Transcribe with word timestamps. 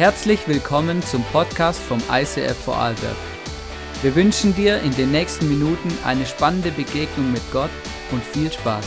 Herzlich 0.00 0.48
willkommen 0.48 1.02
zum 1.02 1.22
Podcast 1.24 1.78
vom 1.78 2.02
ICF 2.10 2.56
Vorarlberg. 2.56 3.18
Wir 4.00 4.14
wünschen 4.14 4.54
dir 4.54 4.80
in 4.80 4.92
den 4.96 5.10
nächsten 5.10 5.46
Minuten 5.46 5.90
eine 6.04 6.24
spannende 6.24 6.70
Begegnung 6.70 7.30
mit 7.30 7.42
Gott 7.52 7.68
und 8.10 8.24
viel 8.24 8.50
Spaß. 8.50 8.86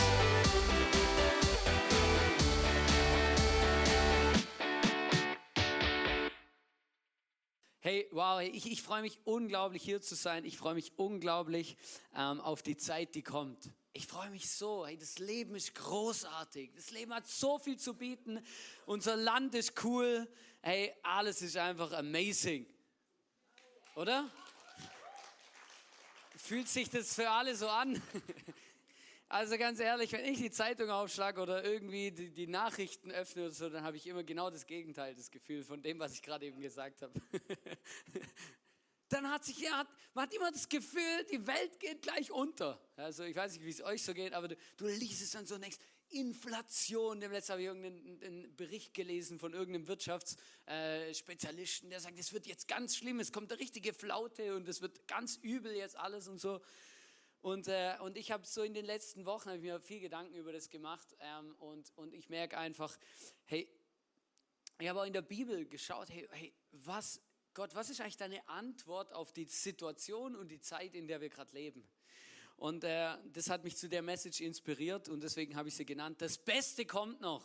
Hey, 7.82 8.08
wow, 8.10 8.42
ich, 8.42 8.72
ich 8.72 8.82
freue 8.82 9.04
mich 9.04 9.20
unglaublich 9.24 9.84
hier 9.84 10.02
zu 10.02 10.16
sein. 10.16 10.46
Ich 10.46 10.58
freue 10.58 10.74
mich 10.74 10.94
unglaublich 10.98 11.78
ähm, 12.18 12.42
auf 12.42 12.64
die 12.64 12.76
Zeit, 12.76 13.14
die 13.14 13.22
kommt. 13.22 13.70
Ich 13.96 14.08
freue 14.08 14.32
mich 14.32 14.50
so. 14.50 14.88
Hey, 14.88 14.98
das 14.98 15.20
Leben 15.20 15.54
ist 15.54 15.76
großartig. 15.76 16.72
Das 16.76 16.90
Leben 16.90 17.14
hat 17.14 17.28
so 17.28 17.60
viel 17.60 17.78
zu 17.78 17.94
bieten. 17.94 18.40
Unser 18.88 19.16
Land 19.16 19.54
ist 19.54 19.84
cool. 19.84 20.28
Hey, 20.66 20.94
alles 21.04 21.42
ist 21.42 21.58
einfach 21.58 21.92
amazing. 21.92 22.66
Oder? 23.96 24.32
Fühlt 26.38 26.70
sich 26.70 26.90
das 26.90 27.14
für 27.14 27.30
alle 27.30 27.54
so 27.54 27.68
an? 27.68 28.02
Also 29.30 29.58
ganz 29.58 29.80
ehrlich, 29.80 30.12
wenn 30.12 30.26
ich 30.26 30.38
die 30.38 30.52
Zeitung 30.52 30.92
aufschlage 30.92 31.42
oder 31.42 31.64
irgendwie 31.64 32.12
die, 32.12 32.30
die 32.30 32.46
Nachrichten 32.46 33.10
öffne 33.10 33.46
oder 33.46 33.52
so, 33.52 33.68
dann 33.68 33.84
habe 33.84 33.98
ich 33.98 34.06
immer 34.06 34.24
genau 34.24 34.52
das 34.52 34.68
Gegenteil, 34.68 35.16
das 35.16 35.32
Gefühl 35.32 35.64
von 35.64 35.82
dem, 35.82 35.98
was 35.98 36.14
ich 36.14 36.22
gerade 36.22 36.46
eben 36.46 36.62
gesagt 36.62 37.02
habe. 37.02 37.14
Dann 39.10 39.28
hat 39.32 39.44
sich, 39.44 39.58
ja, 39.58 39.88
man 40.14 40.26
hat 40.26 40.34
immer 40.36 40.52
das 40.52 40.70
Gefühl, 40.70 41.26
die 41.32 41.48
Welt 41.48 41.80
geht 41.80 42.04
gleich 42.04 42.32
unter. 42.32 42.80
Also 42.96 43.24
ich 43.24 43.36
weiß 43.36 43.54
nicht, 43.54 43.66
wie 43.66 43.72
es 43.72 43.82
euch 43.82 44.04
so 44.04 44.14
geht, 44.14 44.34
aber 44.34 44.50
du, 44.50 44.56
du 44.78 44.86
liest 44.86 45.24
es 45.24 45.32
dann 45.32 45.48
so 45.48 45.58
nächst. 45.58 45.82
Inflation. 46.14 47.20
Dem 47.20 47.32
letzten 47.32 47.54
habe 47.54 47.62
ich 47.62 47.68
irgendeinen 47.68 48.56
Bericht 48.56 48.94
gelesen 48.94 49.40
von 49.40 49.54
irgendeinem 49.54 49.88
Wirtschaftsspezialisten, 49.88 51.90
der 51.90 52.00
sagt, 52.00 52.20
es 52.20 52.34
wird 52.34 52.48
jetzt 52.48 52.68
ganz 52.68 52.96
schlimm, 52.96 53.20
es 53.20 53.32
kommt 53.32 53.52
eine 53.52 53.60
richtige 53.60 53.94
Flaute 53.94 54.56
und 54.56 54.68
es 54.68 54.82
wird 54.82 55.08
ganz 55.08 55.38
übel 55.38 55.76
jetzt 55.76 55.98
alles 55.98 56.28
und 56.28 56.40
so. 56.40 56.62
Und, 57.42 57.68
äh, 57.68 57.96
und 58.00 58.18
ich 58.18 58.32
habe 58.32 58.46
so 58.46 58.64
in 58.64 58.74
den 58.74 58.86
letzten 58.86 59.26
Wochen 59.26 59.50
ich 59.50 59.62
mir 59.62 59.80
viel 59.82 60.00
Gedanken 60.00 60.36
über 60.36 60.54
das 60.54 60.70
gemacht 60.70 61.08
ähm, 61.20 61.56
und, 61.56 61.92
und 61.98 62.14
ich 62.14 62.30
merke 62.30 62.58
einfach, 62.58 62.98
hey, 63.46 63.68
ich 64.80 64.88
habe 64.88 65.02
auch 65.02 65.06
in 65.06 65.14
der 65.14 65.24
Bibel 65.24 65.66
geschaut, 65.66 66.10
hey, 66.10 66.28
hey, 66.32 66.54
was, 66.72 67.22
Gott, 67.54 67.76
was 67.76 67.90
ist 67.90 68.00
eigentlich 68.00 68.18
deine 68.18 68.48
Antwort 68.48 69.12
auf 69.12 69.34
die 69.34 69.46
Situation 69.46 70.36
und 70.36 70.50
die 70.50 70.62
Zeit, 70.62 70.96
in 70.96 71.08
der 71.08 71.20
wir 71.20 71.30
gerade 71.30 71.54
leben? 71.54 71.86
Und 72.64 72.86
äh, 72.86 73.18
das 73.34 73.50
hat 73.50 73.66
mich 73.66 73.76
zu 73.76 73.90
der 73.90 74.02
Message 74.02 74.40
inspiriert 74.40 75.10
und 75.10 75.22
deswegen 75.22 75.54
habe 75.58 75.68
ich 75.68 75.76
sie 75.76 75.84
genannt. 75.84 76.22
Das 76.22 76.38
Beste 76.38 76.86
kommt 76.86 77.20
noch. 77.20 77.44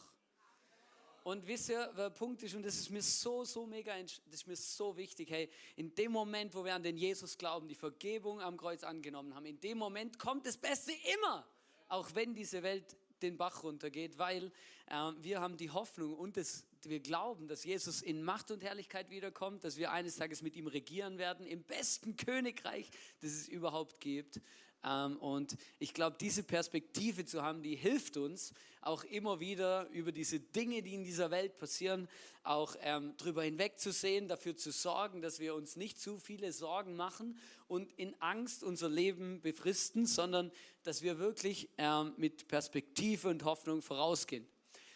Und 1.24 1.44
wisst 1.44 1.70
ihr, 1.70 1.92
der 1.98 2.10
Punkt 2.10 2.44
ist, 2.44 2.54
und 2.54 2.62
das 2.62 2.76
ist 2.76 2.88
mir 2.90 3.02
so, 3.02 3.44
so 3.44 3.66
mega, 3.66 4.00
das 4.00 4.20
ist 4.30 4.46
mir 4.46 4.54
so 4.54 4.96
wichtig, 4.96 5.28
hey, 5.30 5.50
in 5.74 5.92
dem 5.96 6.12
Moment, 6.12 6.54
wo 6.54 6.64
wir 6.64 6.72
an 6.72 6.84
den 6.84 6.96
Jesus 6.96 7.36
glauben, 7.36 7.66
die 7.66 7.74
Vergebung 7.74 8.40
am 8.40 8.56
Kreuz 8.56 8.84
angenommen 8.84 9.34
haben, 9.34 9.44
in 9.44 9.58
dem 9.58 9.78
Moment 9.78 10.20
kommt 10.20 10.46
das 10.46 10.56
Beste 10.56 10.92
immer, 11.16 11.44
auch 11.88 12.14
wenn 12.14 12.36
diese 12.36 12.62
Welt 12.62 12.96
den 13.20 13.36
Bach 13.36 13.64
runtergeht, 13.64 14.18
weil 14.18 14.52
äh, 14.86 15.10
wir 15.20 15.40
haben 15.40 15.56
die 15.56 15.72
Hoffnung 15.72 16.14
und 16.14 16.36
das, 16.36 16.64
wir 16.84 17.00
glauben, 17.00 17.48
dass 17.48 17.64
Jesus 17.64 18.02
in 18.02 18.22
Macht 18.22 18.52
und 18.52 18.62
Herrlichkeit 18.62 19.10
wiederkommt, 19.10 19.64
dass 19.64 19.78
wir 19.78 19.90
eines 19.90 20.14
Tages 20.14 20.42
mit 20.42 20.54
ihm 20.54 20.68
regieren 20.68 21.18
werden, 21.18 21.44
im 21.44 21.64
besten 21.64 22.16
Königreich, 22.16 22.88
das 23.20 23.32
es 23.32 23.48
überhaupt 23.48 23.98
gibt. 23.98 24.40
Ähm, 24.88 25.16
und 25.18 25.56
ich 25.78 25.92
glaube, 25.92 26.16
diese 26.20 26.42
Perspektive 26.42 27.24
zu 27.24 27.42
haben, 27.42 27.62
die 27.62 27.76
hilft 27.76 28.16
uns 28.16 28.54
auch 28.80 29.04
immer 29.04 29.40
wieder 29.40 29.88
über 29.90 30.12
diese 30.12 30.40
Dinge, 30.40 30.82
die 30.82 30.94
in 30.94 31.04
dieser 31.04 31.30
Welt 31.30 31.58
passieren, 31.58 32.08
auch 32.42 32.76
ähm, 32.80 33.16
drüber 33.18 33.42
hinwegzusehen, 33.42 34.28
dafür 34.28 34.56
zu 34.56 34.70
sorgen, 34.70 35.20
dass 35.20 35.40
wir 35.40 35.54
uns 35.54 35.76
nicht 35.76 36.00
zu 36.00 36.18
viele 36.18 36.52
Sorgen 36.52 36.96
machen 36.96 37.38
und 37.66 37.92
in 37.98 38.14
Angst 38.20 38.62
unser 38.62 38.88
Leben 38.88 39.42
befristen, 39.42 40.06
sondern 40.06 40.50
dass 40.84 41.02
wir 41.02 41.18
wirklich 41.18 41.68
ähm, 41.76 42.14
mit 42.16 42.48
Perspektive 42.48 43.28
und 43.28 43.44
Hoffnung 43.44 43.82
vorausgehen. 43.82 44.46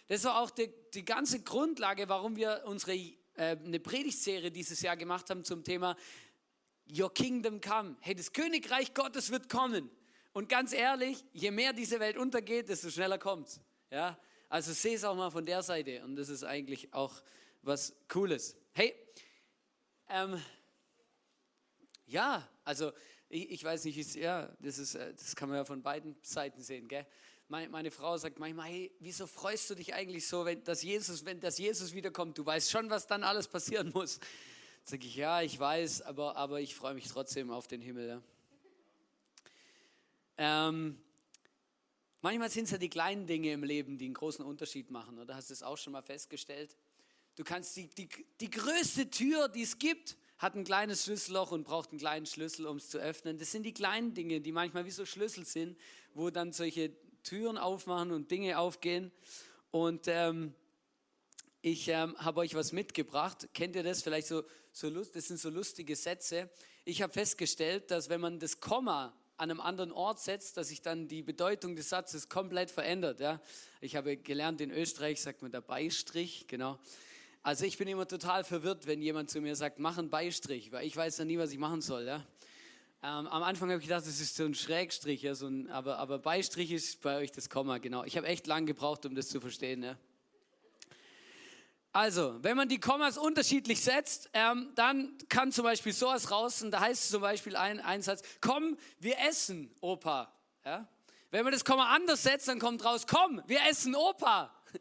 Das 0.09 0.25
war 0.25 0.41
auch 0.41 0.51
die, 0.51 0.73
die 0.95 1.05
ganze 1.05 1.41
Grundlage, 1.41 2.09
warum 2.09 2.37
wir 2.37 2.63
unsere 2.67 2.95
äh, 2.95 3.17
eine 3.37 3.81
Predigtserie 3.81 4.51
dieses 4.51 4.81
Jahr 4.81 4.97
gemacht 4.97 5.29
haben 5.29 5.45
zum 5.45 5.65
Thema 5.65 5.97
Your 6.95 7.13
kingdom 7.13 7.61
come. 7.61 7.97
Hey, 8.01 8.15
das 8.15 8.33
Königreich 8.33 8.93
Gottes 8.93 9.31
wird 9.31 9.49
kommen. 9.49 9.91
Und 10.33 10.49
ganz 10.49 10.73
ehrlich, 10.73 11.25
je 11.33 11.51
mehr 11.51 11.73
diese 11.73 12.01
Welt 12.01 12.17
untergeht, 12.17 12.69
desto 12.69 12.91
schneller 12.91 13.19
kommt 13.19 13.61
Ja, 13.91 14.19
also 14.49 14.73
sehe 14.73 14.97
es 14.97 15.05
auch 15.05 15.15
mal 15.15 15.31
von 15.31 15.47
der 15.47 15.63
Seite. 15.63 16.05
Und 16.05 16.17
das 16.17 16.29
ist 16.29 16.45
eigentlich 16.45 16.93
auch 16.93 17.23
was 17.63 17.95
Cooles. 18.09 18.57
Hey, 18.73 18.95
ähm, 20.09 20.43
ja, 22.07 22.47
also 22.65 22.93
ich, 23.29 23.51
ich 23.51 23.65
weiß 23.65 23.85
nicht, 23.85 23.97
es, 23.97 24.15
ja, 24.15 24.55
das, 24.61 24.77
ist, 24.77 24.95
äh, 24.95 25.15
das 25.15 25.35
kann 25.35 25.49
man 25.49 25.59
ja 25.59 25.65
von 25.65 25.83
beiden 25.83 26.17
Seiten 26.21 26.61
sehen, 26.61 26.89
gell? 26.89 27.07
Meine, 27.49 27.69
meine 27.71 27.91
Frau 27.91 28.17
sagt 28.17 28.39
manchmal, 28.39 28.69
hey, 28.69 28.95
wieso 29.01 29.27
freust 29.27 29.69
du 29.71 29.75
dich 29.75 29.95
eigentlich 29.95 30.27
so, 30.27 30.45
wenn 30.45 30.63
das 30.65 30.83
Jesus, 30.83 31.25
wenn 31.25 31.41
das 31.41 31.59
Jesus 31.59 31.95
wiederkommt? 31.95 32.37
Du 32.39 32.45
weißt 32.45 32.71
schon, 32.71 32.89
was 32.91 33.07
dann 33.07 33.25
alles 33.25 33.49
passieren 33.49 33.91
muss. 33.95 34.21
Sag 34.85 35.05
ich, 35.05 35.15
ja, 35.15 35.43
ich 35.43 35.59
weiß, 35.59 36.03
aber, 36.03 36.37
aber 36.37 36.61
ich 36.61 36.75
freue 36.75 36.95
mich 36.95 37.07
trotzdem 37.07 37.51
auf 37.51 37.69
den 37.69 37.81
Himmel. 37.81 38.09
Ja. 38.09 38.23
Ähm, 40.69 41.01
manchmal 42.21 42.51
sind 42.51 42.65
es 42.65 42.73
ja 42.73 42.79
die 42.79 42.89
kleinen 42.89 43.27
Dinge 43.27 43.53
im 43.53 43.63
Leben, 43.63 43.97
die 43.97 44.07
einen 44.07 44.15
großen 44.15 44.45
Unterschied 44.45 44.91
machen. 44.91 45.21
Oder 45.21 45.37
hast 45.37 45.51
du 45.51 45.55
es 45.55 45.63
auch 45.63 45.79
schon 45.79 45.93
mal 45.93 46.03
festgestellt? 46.03 46.77
Du 47.37 47.45
kannst 47.45 47.77
die, 47.77 47.87
die, 47.89 48.09
die 48.41 48.51
größte 48.51 49.09
Tür, 49.09 49.49
die 49.49 49.63
es 49.63 49.79
gibt, 49.79 50.17
hat 50.39 50.57
ein 50.57 50.65
kleines 50.65 51.05
Schlüsselloch 51.05 51.53
und 51.53 51.63
braucht 51.63 51.91
einen 51.91 52.01
kleinen 52.01 52.27
Schlüssel, 52.27 52.67
um 52.67 52.79
es 52.79 52.91
zu 52.91 52.99
öffnen. 52.99 53.39
Das 53.39 53.53
sind 53.53 53.63
die 53.63 53.73
kleinen 53.73 54.15
Dinge, 54.15 54.41
die 54.41 54.51
manchmal 54.51 54.85
wie 54.85 54.91
so 54.91 55.07
Schlüssel 55.07 55.47
sind, 55.47 55.79
wo 56.15 56.31
dann 56.31 56.53
solche 56.53 56.91
Türen 57.23 57.57
aufmachen 57.57 58.11
und 58.11 58.33
Dinge 58.33 58.59
aufgehen. 58.59 59.13
Und 59.71 60.09
ähm, 60.09 60.55
ich 61.65 61.87
ähm, 61.87 62.17
habe 62.19 62.41
euch 62.41 62.57
was 62.57 62.73
mitgebracht. 62.73 63.49
Kennt 63.55 63.77
ihr 63.77 63.85
das? 63.85 64.03
Vielleicht 64.03 64.27
so, 64.27 64.43
so 64.73 64.89
Lust, 64.89 65.15
das 65.15 65.29
sind 65.29 65.39
so 65.39 65.49
lustige 65.49 65.95
Sätze. 65.95 66.51
Ich 66.85 67.03
habe 67.03 67.13
festgestellt, 67.13 67.93
dass 67.93 68.09
wenn 68.09 68.21
man 68.21 68.41
das 68.41 68.59
Komma 68.59 69.17
an 69.37 69.51
einem 69.51 69.61
anderen 69.61 69.93
Ort 69.93 70.19
setzt, 70.19 70.57
dass 70.57 70.69
sich 70.69 70.83
dann 70.83 71.07
die 71.07 71.23
Bedeutung 71.23 71.77
des 71.77 71.89
Satzes 71.89 72.29
komplett 72.29 72.73
verändert. 72.73 73.21
Ja? 73.21 73.41
Ich 73.81 73.95
habe 73.95 74.17
gelernt, 74.17 74.61
in 74.61 74.73
Österreich 74.73 75.21
sagt 75.21 75.43
man 75.43 75.53
der 75.53 75.61
Beistrich, 75.61 76.47
genau. 76.49 76.81
Also 77.45 77.65
ich 77.65 77.79
bin 77.79 77.87
immer 77.87 78.09
total 78.09 78.43
verwirrt, 78.43 78.89
wenn 78.89 79.01
jemand 79.01 79.31
zu 79.31 79.41
mir 79.41 79.55
sagt, 79.55 79.79
mach 79.79 79.99
einen 79.99 80.11
Beistrich, 80.11 80.73
weil 80.73 80.85
ich 80.85 80.97
weiß 80.97 81.17
dann 81.17 81.29
nie, 81.29 81.39
was 81.39 81.53
ich 81.53 81.59
machen 81.59 81.81
soll. 81.81 82.07
Ja? 82.07 82.27
Ähm, 83.05 83.29
am 83.29 83.43
Anfang 83.45 83.71
habe 83.71 83.81
ich 83.81 83.87
gedacht, 83.87 84.07
das 84.07 84.21
ist 84.21 84.35
so 84.35 84.45
ein 84.45 84.55
Schrägstrich, 84.55 85.23
ja, 85.23 85.37
so 85.37 85.47
ein, 85.47 85.71
aber, 85.71 85.99
aber 85.99 86.19
Beistrich 86.19 86.73
ist 86.73 87.01
bei 87.03 87.19
euch 87.19 87.31
das 87.31 87.49
Komma, 87.49 87.79
genau. 87.79 88.03
Ich 88.03 88.17
habe 88.17 88.27
echt 88.27 88.49
lange 88.49 88.67
gebraucht, 88.67 89.07
um 89.07 89.15
das 89.15 89.29
zu 89.29 89.41
verstehen. 89.41 89.85
Ja? 89.85 89.97
Also, 91.95 92.43
wenn 92.43 92.57
man 92.57 92.71
die 92.71 92.81
Kommas 92.81 93.19
unterschiedlich 93.19 93.83
setzt, 93.83 94.31
ähm, 94.33 94.73
dann 94.77 95.15
kann 95.29 95.53
zum 95.53 95.65
Beispiel 95.65 95.93
sowas 95.93 96.31
raus, 96.31 96.63
und 96.63 96.71
da 96.71 96.81
heißt 96.81 97.11
zum 97.11 97.21
Beispiel 97.21 97.55
ein, 97.55 97.81
ein 97.81 98.01
Satz, 98.01 98.23
komm, 98.41 98.79
wir 98.99 99.19
essen, 99.19 99.71
Opa. 99.83 100.33
Ja? 100.65 100.89
Wenn 101.31 101.45
man 101.45 101.53
das 101.53 101.67
Komma 101.67 101.95
anders 101.95 102.23
setzt, 102.23 102.49
dann 102.49 102.59
kommt 102.59 102.83
raus, 102.83 103.07
komm, 103.07 103.43
wir 103.47 103.61
essen, 103.69 103.95
Opa. 103.95 104.55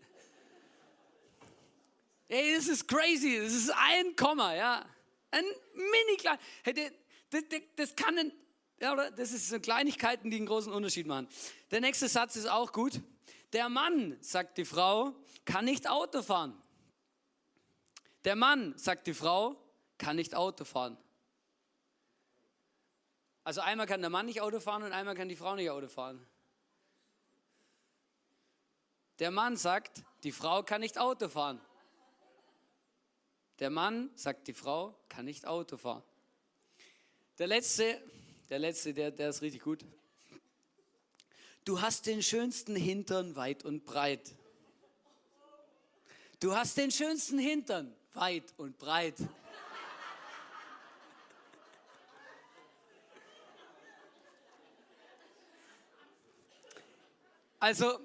Ey, 2.30 2.56
das 2.56 2.70
ist 2.70 2.88
crazy, 2.88 3.42
das 3.44 3.54
ist 3.54 3.72
ein 3.72 4.16
Komma, 4.16 4.56
ja. 4.56 4.86
Ein 5.32 5.44
mini 5.74 6.18
klein. 6.18 6.38
Hey, 6.64 6.92
das, 7.30 7.44
das, 7.50 7.62
das 7.76 7.96
kann 7.98 8.18
ein, 8.18 8.32
ja, 8.80 8.94
oder? 8.94 9.12
Das 9.12 9.32
sind 9.32 9.42
so 9.42 9.60
Kleinigkeiten, 9.60 10.30
die 10.30 10.38
einen 10.38 10.46
großen 10.46 10.72
Unterschied 10.72 11.08
machen. 11.08 11.28
Der 11.72 11.82
nächste 11.82 12.08
Satz 12.08 12.38
ist 12.38 12.50
auch 12.50 12.72
gut. 12.72 13.02
Der 13.52 13.68
Mann, 13.68 14.18
sagt 14.22 14.58
die 14.58 14.66
Frau, 14.66 15.14
kann 15.44 15.66
nicht 15.66 15.90
Auto 15.90 16.22
fahren. 16.22 16.61
Der 18.24 18.36
Mann, 18.36 18.78
sagt 18.78 19.08
die 19.08 19.14
Frau, 19.14 19.56
kann 19.98 20.16
nicht 20.16 20.36
Auto 20.36 20.64
fahren. 20.64 20.98
Also 23.44 23.62
einmal 23.62 23.88
kann 23.88 24.02
der 24.02 24.10
Mann 24.10 24.28
nicht 24.28 24.42
Auto 24.42 24.60
fahren 24.60 24.84
und 24.84 24.94
einmal 24.94 25.16
kann 25.16 25.28
die 25.28 25.36
Frau 25.36 25.56
nicht 25.56 25.70
Auto 25.70 25.88
fahren. 25.88 26.26
Der 29.20 29.32
Mann 29.32 29.58
sagt, 29.58 30.04
die 30.24 30.32
Frau 30.32 30.64
kann 30.64 30.82
nicht 30.82 31.00
Auto 31.00 31.30
fahren. 31.30 31.60
Der 33.60 33.70
Mann 33.70 34.12
sagt, 34.16 34.48
die 34.48 34.54
Frau 34.54 34.96
kann 35.10 35.26
nicht 35.26 35.46
Auto 35.46 35.78
fahren. 35.78 36.04
Der 37.38 37.48
letzte, 37.48 38.02
der 38.50 38.60
letzte, 38.60 38.94
der, 38.94 39.12
der 39.12 39.30
ist 39.30 39.42
richtig 39.42 39.62
gut. 39.62 39.84
Du 41.64 41.82
hast 41.82 42.06
den 42.06 42.24
schönsten 42.24 42.76
Hintern 42.76 43.36
weit 43.36 43.64
und 43.64 43.86
breit. 43.86 44.36
Du 46.40 46.56
hast 46.56 46.78
den 46.78 46.92
schönsten 46.92 47.38
Hintern 47.38 47.96
weit 48.14 48.54
und 48.58 48.78
breit. 48.78 49.16
Also, 57.60 58.00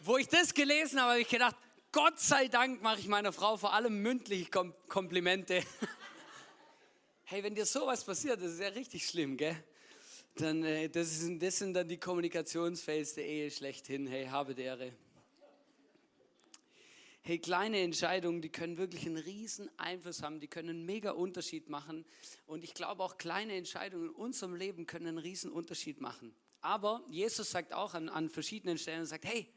wo 0.00 0.18
ich 0.18 0.28
das 0.28 0.52
gelesen 0.52 1.00
habe, 1.00 1.12
habe 1.12 1.20
ich 1.22 1.28
gedacht, 1.28 1.56
Gott 1.90 2.20
sei 2.20 2.48
Dank 2.48 2.82
mache 2.82 3.00
ich 3.00 3.08
meiner 3.08 3.32
Frau 3.32 3.56
vor 3.56 3.72
allem 3.72 4.02
mündlich 4.02 4.50
Kom 4.50 4.74
Komplimente. 4.88 5.62
hey, 7.24 7.42
wenn 7.42 7.54
dir 7.54 7.64
sowas 7.64 8.04
passiert, 8.04 8.42
das 8.42 8.52
ist 8.52 8.60
ja 8.60 8.68
richtig 8.68 9.06
schlimm, 9.06 9.36
gell? 9.36 9.56
Dann, 10.34 10.62
äh, 10.64 10.90
das, 10.90 11.12
ist, 11.12 11.42
das 11.42 11.58
sind 11.58 11.72
dann 11.72 11.88
die 11.88 11.96
Kommunikationsfails 11.96 13.14
der 13.14 13.24
Ehe 13.24 13.50
schlechthin. 13.50 14.06
Hey, 14.08 14.26
habe 14.26 14.52
Ehre. 14.60 14.92
Hey, 17.26 17.38
kleine 17.38 17.80
Entscheidungen, 17.80 18.42
die 18.42 18.50
können 18.50 18.76
wirklich 18.76 19.06
einen 19.06 19.16
riesen 19.16 19.70
Einfluss 19.78 20.22
haben, 20.22 20.40
die 20.40 20.46
können 20.46 20.68
einen 20.68 20.84
mega 20.84 21.12
Unterschied 21.12 21.70
machen. 21.70 22.04
Und 22.44 22.64
ich 22.64 22.74
glaube 22.74 23.02
auch 23.02 23.16
kleine 23.16 23.54
Entscheidungen 23.54 24.10
in 24.10 24.14
unserem 24.14 24.54
Leben 24.54 24.86
können 24.86 25.06
einen 25.06 25.16
riesen 25.16 25.50
Unterschied 25.50 26.02
machen. 26.02 26.34
Aber 26.60 27.02
Jesus 27.08 27.50
sagt 27.50 27.72
auch 27.72 27.94
an, 27.94 28.10
an 28.10 28.28
verschiedenen 28.28 28.76
Stellen, 28.76 29.06
sagt, 29.06 29.24
hey, 29.24 29.50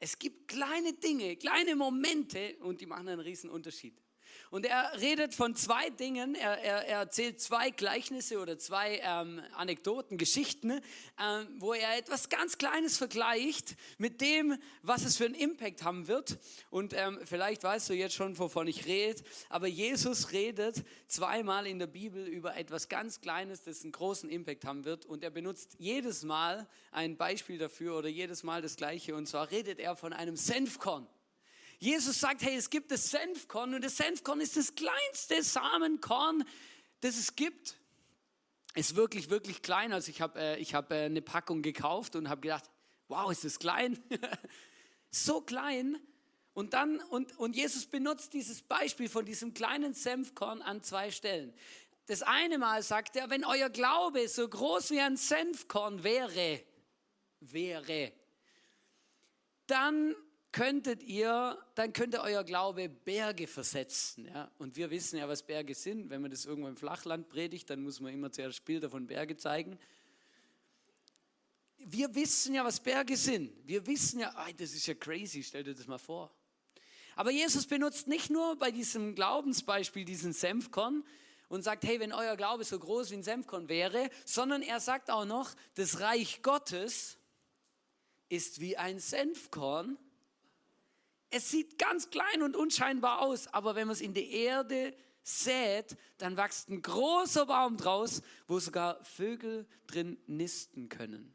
es 0.00 0.18
gibt 0.18 0.48
kleine 0.48 0.92
Dinge, 0.92 1.36
kleine 1.36 1.76
Momente 1.76 2.58
und 2.60 2.82
die 2.82 2.86
machen 2.86 3.08
einen 3.08 3.20
riesen 3.20 3.48
Unterschied. 3.48 4.03
Und 4.50 4.66
er 4.66 5.00
redet 5.00 5.34
von 5.34 5.56
zwei 5.56 5.90
Dingen. 5.90 6.34
Er, 6.34 6.58
er, 6.62 6.86
er 6.86 6.98
erzählt 6.98 7.40
zwei 7.40 7.70
Gleichnisse 7.70 8.38
oder 8.38 8.58
zwei 8.58 9.00
ähm, 9.02 9.40
Anekdoten, 9.54 10.18
Geschichten, 10.18 10.70
ähm, 10.70 11.48
wo 11.58 11.74
er 11.74 11.98
etwas 11.98 12.28
ganz 12.28 12.58
Kleines 12.58 12.96
vergleicht 12.96 13.74
mit 13.98 14.20
dem, 14.20 14.56
was 14.82 15.04
es 15.04 15.16
für 15.16 15.24
einen 15.24 15.34
Impact 15.34 15.82
haben 15.82 16.06
wird. 16.08 16.38
Und 16.70 16.94
ähm, 16.94 17.18
vielleicht 17.24 17.64
weißt 17.64 17.90
du 17.90 17.94
jetzt 17.94 18.14
schon, 18.14 18.38
wovon 18.38 18.66
ich 18.66 18.86
rede. 18.86 19.22
Aber 19.48 19.66
Jesus 19.66 20.32
redet 20.32 20.84
zweimal 21.06 21.66
in 21.66 21.78
der 21.78 21.86
Bibel 21.86 22.26
über 22.26 22.56
etwas 22.56 22.88
ganz 22.88 23.20
Kleines, 23.20 23.62
das 23.62 23.82
einen 23.82 23.92
großen 23.92 24.30
Impact 24.30 24.64
haben 24.64 24.84
wird. 24.84 25.06
Und 25.06 25.22
er 25.24 25.30
benutzt 25.30 25.76
jedes 25.78 26.22
Mal 26.22 26.68
ein 26.92 27.16
Beispiel 27.16 27.58
dafür 27.58 27.98
oder 27.98 28.08
jedes 28.08 28.42
Mal 28.42 28.62
das 28.62 28.76
Gleiche. 28.76 29.14
Und 29.14 29.26
zwar 29.26 29.50
redet 29.50 29.78
er 29.78 29.96
von 29.96 30.12
einem 30.12 30.36
Senfkorn. 30.36 31.06
Jesus 31.78 32.20
sagt, 32.20 32.42
hey, 32.42 32.56
es 32.56 32.70
gibt 32.70 32.90
das 32.90 33.10
Senfkorn 33.10 33.74
und 33.74 33.84
das 33.84 33.96
Senfkorn 33.96 34.40
ist 34.40 34.56
das 34.56 34.74
kleinste 34.74 35.42
Samenkorn, 35.42 36.44
das 37.00 37.16
es 37.16 37.36
gibt. 37.36 37.76
Ist 38.74 38.96
wirklich, 38.96 39.30
wirklich 39.30 39.62
klein. 39.62 39.92
Also 39.92 40.10
ich 40.10 40.20
habe 40.20 40.40
äh, 40.40 40.64
hab, 40.64 40.90
äh, 40.90 41.04
eine 41.04 41.22
Packung 41.22 41.62
gekauft 41.62 42.16
und 42.16 42.28
habe 42.28 42.40
gedacht, 42.40 42.64
wow, 43.08 43.30
ist 43.30 43.44
das 43.44 43.58
klein. 43.58 44.02
so 45.10 45.40
klein. 45.40 45.98
Und 46.54 46.72
dann, 46.72 47.00
und, 47.00 47.36
und 47.38 47.56
Jesus 47.56 47.86
benutzt 47.86 48.32
dieses 48.32 48.62
Beispiel 48.62 49.08
von 49.08 49.24
diesem 49.24 49.54
kleinen 49.54 49.94
Senfkorn 49.94 50.62
an 50.62 50.82
zwei 50.82 51.10
Stellen. 51.10 51.52
Das 52.06 52.22
eine 52.22 52.58
Mal 52.58 52.82
sagt 52.82 53.16
er, 53.16 53.30
wenn 53.30 53.44
euer 53.44 53.70
Glaube 53.70 54.28
so 54.28 54.48
groß 54.48 54.90
wie 54.90 55.00
ein 55.00 55.16
Senfkorn 55.16 56.04
wäre, 56.04 56.60
wäre, 57.40 58.12
dann 59.66 60.14
könntet 60.54 61.02
ihr, 61.02 61.58
dann 61.74 61.92
könnte 61.92 62.20
euer 62.20 62.44
Glaube 62.44 62.88
Berge 62.88 63.48
versetzen. 63.48 64.26
Ja? 64.26 64.48
Und 64.58 64.76
wir 64.76 64.88
wissen 64.88 65.18
ja, 65.18 65.28
was 65.28 65.42
Berge 65.42 65.74
sind. 65.74 66.10
Wenn 66.10 66.22
man 66.22 66.30
das 66.30 66.44
irgendwo 66.44 66.68
im 66.68 66.76
Flachland 66.76 67.28
predigt, 67.28 67.68
dann 67.70 67.82
muss 67.82 67.98
man 67.98 68.14
immer 68.14 68.30
zuerst 68.30 68.64
Bilder 68.64 68.88
von 68.88 69.04
Berge 69.04 69.36
zeigen. 69.36 69.76
Wir 71.78 72.14
wissen 72.14 72.54
ja, 72.54 72.64
was 72.64 72.78
Berge 72.78 73.16
sind. 73.16 73.52
Wir 73.66 73.84
wissen 73.88 74.20
ja, 74.20 74.32
ey, 74.46 74.54
das 74.54 74.74
ist 74.74 74.86
ja 74.86 74.94
crazy, 74.94 75.42
stell 75.42 75.64
dir 75.64 75.74
das 75.74 75.88
mal 75.88 75.98
vor. 75.98 76.32
Aber 77.16 77.32
Jesus 77.32 77.66
benutzt 77.66 78.06
nicht 78.06 78.30
nur 78.30 78.56
bei 78.56 78.70
diesem 78.70 79.16
Glaubensbeispiel 79.16 80.04
diesen 80.04 80.32
Senfkorn 80.32 81.04
und 81.48 81.64
sagt, 81.64 81.82
hey, 81.82 81.98
wenn 81.98 82.12
euer 82.12 82.36
Glaube 82.36 82.62
so 82.62 82.78
groß 82.78 83.10
wie 83.10 83.16
ein 83.16 83.22
Senfkorn 83.24 83.68
wäre, 83.68 84.08
sondern 84.24 84.62
er 84.62 84.78
sagt 84.78 85.10
auch 85.10 85.24
noch, 85.24 85.50
das 85.74 85.98
Reich 85.98 86.42
Gottes 86.42 87.18
ist 88.28 88.60
wie 88.60 88.76
ein 88.76 89.00
Senfkorn 89.00 89.98
es 91.34 91.50
sieht 91.50 91.80
ganz 91.80 92.10
klein 92.10 92.42
und 92.42 92.54
unscheinbar 92.54 93.20
aus, 93.20 93.48
aber 93.48 93.74
wenn 93.74 93.88
man 93.88 93.94
es 93.94 94.00
in 94.00 94.14
die 94.14 94.32
Erde 94.32 94.94
sät, 95.24 95.96
dann 96.18 96.36
wächst 96.36 96.68
ein 96.68 96.80
großer 96.80 97.46
Baum 97.46 97.76
draus, 97.76 98.22
wo 98.46 98.60
sogar 98.60 99.02
Vögel 99.02 99.66
drin 99.88 100.16
nisten 100.28 100.88
können. 100.88 101.34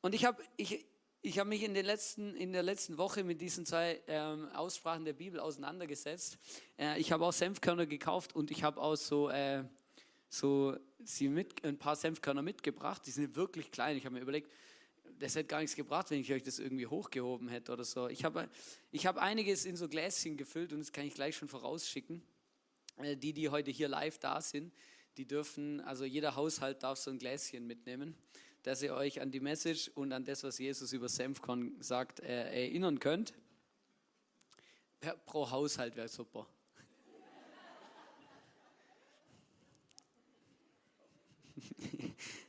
Und 0.00 0.12
ich 0.12 0.24
habe 0.24 0.42
ich, 0.56 0.84
ich 1.22 1.38
hab 1.38 1.46
mich 1.46 1.62
in, 1.62 1.72
den 1.72 1.86
letzten, 1.86 2.34
in 2.34 2.52
der 2.52 2.64
letzten 2.64 2.98
Woche 2.98 3.22
mit 3.22 3.40
diesen 3.40 3.64
zwei 3.64 4.02
ähm, 4.08 4.48
Aussprachen 4.48 5.04
der 5.04 5.12
Bibel 5.12 5.38
auseinandergesetzt. 5.38 6.38
Äh, 6.76 6.98
ich 6.98 7.12
habe 7.12 7.24
auch 7.24 7.32
Senfkörner 7.32 7.86
gekauft 7.86 8.34
und 8.34 8.50
ich 8.50 8.64
habe 8.64 8.80
auch 8.80 8.96
so, 8.96 9.30
äh, 9.30 9.62
so 10.28 10.76
sie 11.04 11.28
mit, 11.28 11.64
ein 11.64 11.78
paar 11.78 11.94
Senfkörner 11.94 12.42
mitgebracht. 12.42 13.02
Die 13.06 13.12
sind 13.12 13.36
wirklich 13.36 13.70
klein. 13.70 13.96
Ich 13.96 14.04
habe 14.04 14.16
mir 14.16 14.20
überlegt, 14.20 14.50
das 15.18 15.34
hätte 15.34 15.48
gar 15.48 15.60
nichts 15.60 15.76
gebracht, 15.76 16.10
wenn 16.10 16.20
ich 16.20 16.32
euch 16.32 16.42
das 16.42 16.58
irgendwie 16.58 16.86
hochgehoben 16.86 17.48
hätte 17.48 17.72
oder 17.72 17.84
so. 17.84 18.08
Ich 18.08 18.24
habe 18.24 18.48
ich 18.90 19.06
hab 19.06 19.16
einiges 19.16 19.64
in 19.64 19.76
so 19.76 19.88
Gläschen 19.88 20.36
gefüllt 20.36 20.72
und 20.72 20.80
das 20.80 20.92
kann 20.92 21.06
ich 21.06 21.14
gleich 21.14 21.36
schon 21.36 21.48
vorausschicken. 21.48 22.22
Äh, 22.98 23.16
die, 23.16 23.32
die 23.32 23.48
heute 23.48 23.70
hier 23.70 23.88
live 23.88 24.18
da 24.18 24.40
sind, 24.40 24.72
die 25.16 25.26
dürfen, 25.26 25.80
also 25.80 26.04
jeder 26.04 26.36
Haushalt 26.36 26.82
darf 26.82 26.98
so 26.98 27.10
ein 27.10 27.18
Gläschen 27.18 27.66
mitnehmen, 27.66 28.14
dass 28.62 28.82
ihr 28.82 28.94
euch 28.94 29.20
an 29.20 29.30
die 29.30 29.40
Message 29.40 29.90
und 29.94 30.12
an 30.12 30.24
das, 30.24 30.42
was 30.42 30.58
Jesus 30.58 30.92
über 30.92 31.08
Senfkorn 31.08 31.76
sagt, 31.80 32.20
äh, 32.20 32.64
erinnern 32.64 32.98
könnt. 32.98 33.34
Pro 35.26 35.50
Haushalt 35.50 35.96
wäre 35.96 36.08
super. 36.08 36.46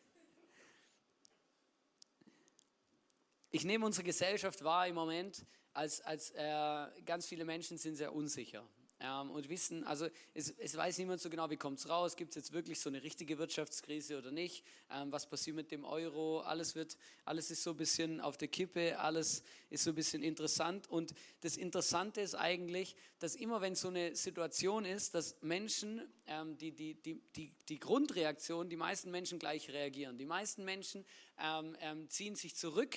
Ich 3.56 3.64
nehme 3.64 3.86
unsere 3.86 4.04
Gesellschaft 4.04 4.66
wahr 4.66 4.86
im 4.86 4.96
Moment, 4.96 5.46
als, 5.72 6.02
als 6.02 6.32
äh, 6.32 6.88
ganz 7.06 7.26
viele 7.26 7.46
Menschen 7.46 7.78
sind 7.78 7.96
sehr 7.96 8.14
unsicher. 8.14 8.68
Ähm, 9.02 9.30
und 9.30 9.50
wissen, 9.50 9.84
also 9.84 10.08
es, 10.34 10.52
es, 10.58 10.78
weiß 10.78 10.98
niemand 11.00 11.20
so 11.20 11.30
genau, 11.30 11.50
wie 11.50 11.58
kommt 11.58 11.80
es 11.80 11.90
raus, 11.90 12.16
gibt 12.16 12.30
es 12.30 12.36
jetzt 12.36 12.54
wirklich 12.54 12.80
so 12.80 12.90
eine 12.90 13.04
richtige 13.04 13.38
Wirtschaftskrise 13.38 14.18
oder 14.18 14.32
nicht, 14.32 14.64
ähm, 14.90 15.12
was 15.12 15.28
passiert 15.28 15.58
mit 15.58 15.70
dem 15.72 15.84
Euro, 15.84 16.40
alles, 16.40 16.76
wird, 16.76 16.98
alles 17.26 17.52
ist 17.52 17.64
so 17.64 17.72
ein 17.72 17.78
bisschen 17.78 18.22
auf 18.22 18.38
der 18.38 18.48
Kippe, 18.48 18.98
alles 18.98 19.44
ist 19.70 19.84
so 19.84 19.92
ein 19.92 19.96
bisschen 19.96 20.24
interessant 20.24 20.90
und 20.90 21.14
das 21.42 21.58
Interessante 21.58 22.22
ist 22.22 22.36
eigentlich, 22.36 22.96
dass 23.20 23.36
immer 23.36 23.60
wenn 23.60 23.76
so 23.76 23.90
eine 23.90 24.16
Situation 24.16 24.86
ist, 24.86 25.14
dass 25.14 25.36
Menschen, 25.42 26.02
ähm, 26.28 26.58
die, 26.58 26.72
die, 26.72 26.94
die, 26.94 27.22
die, 27.36 27.52
die 27.68 27.80
Grundreaktion, 27.80 28.70
die 28.70 28.78
meisten 28.78 29.12
Menschen 29.12 29.40
gleich 29.40 29.70
reagieren. 29.72 30.18
Die 30.18 30.26
meisten 30.26 30.64
Menschen 30.64 31.06
ähm, 31.38 31.76
ähm, 31.82 32.10
ziehen 32.10 32.36
sich 32.38 32.56
zurück, 32.56 32.96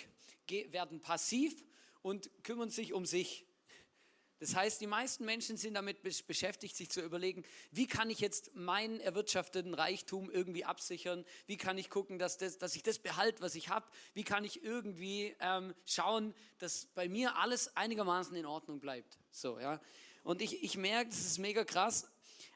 werden 0.49 1.01
passiv 1.01 1.65
und 2.03 2.31
kümmern 2.45 2.71
sich 2.71 2.93
um 2.93 3.05
sich. 3.05 3.48
Das 4.41 4.55
heißt, 4.55 4.81
die 4.81 4.87
meisten 4.87 5.25
Menschen 5.25 5.57
sind 5.57 5.75
damit 5.75 6.03
beschäftigt, 6.03 6.77
sich 6.77 6.91
zu 6.91 7.01
überlegen, 7.01 7.45
wie 7.73 7.87
kann 7.87 8.09
ich 8.09 8.21
jetzt 8.21 8.55
meinen 8.55 9.01
erwirtschafteten 9.01 9.75
Reichtum 9.75 10.31
irgendwie 10.31 10.65
absichern? 10.65 11.25
Wie 11.47 11.57
kann 11.57 11.77
ich 11.77 11.91
gucken, 11.91 12.19
dass, 12.19 12.39
das, 12.39 12.59
dass 12.59 12.77
ich 12.77 12.85
das 12.85 13.01
behalte, 13.01 13.43
was 13.43 13.57
ich 13.57 13.69
habe? 13.69 13.87
Wie 14.15 14.23
kann 14.23 14.45
ich 14.45 14.63
irgendwie 14.63 15.35
ähm, 15.41 15.75
schauen, 15.87 16.35
dass 16.59 16.87
bei 16.95 17.09
mir 17.09 17.37
alles 17.37 17.77
einigermaßen 17.77 18.37
in 18.37 18.47
Ordnung 18.47 18.79
bleibt? 18.79 19.19
So, 19.33 19.59
ja. 19.59 19.81
Und 20.23 20.41
ich, 20.41 20.63
ich 20.63 20.77
merke, 20.77 21.11
das 21.11 21.21
ist 21.21 21.39
mega 21.39 21.65
krass, 21.65 22.09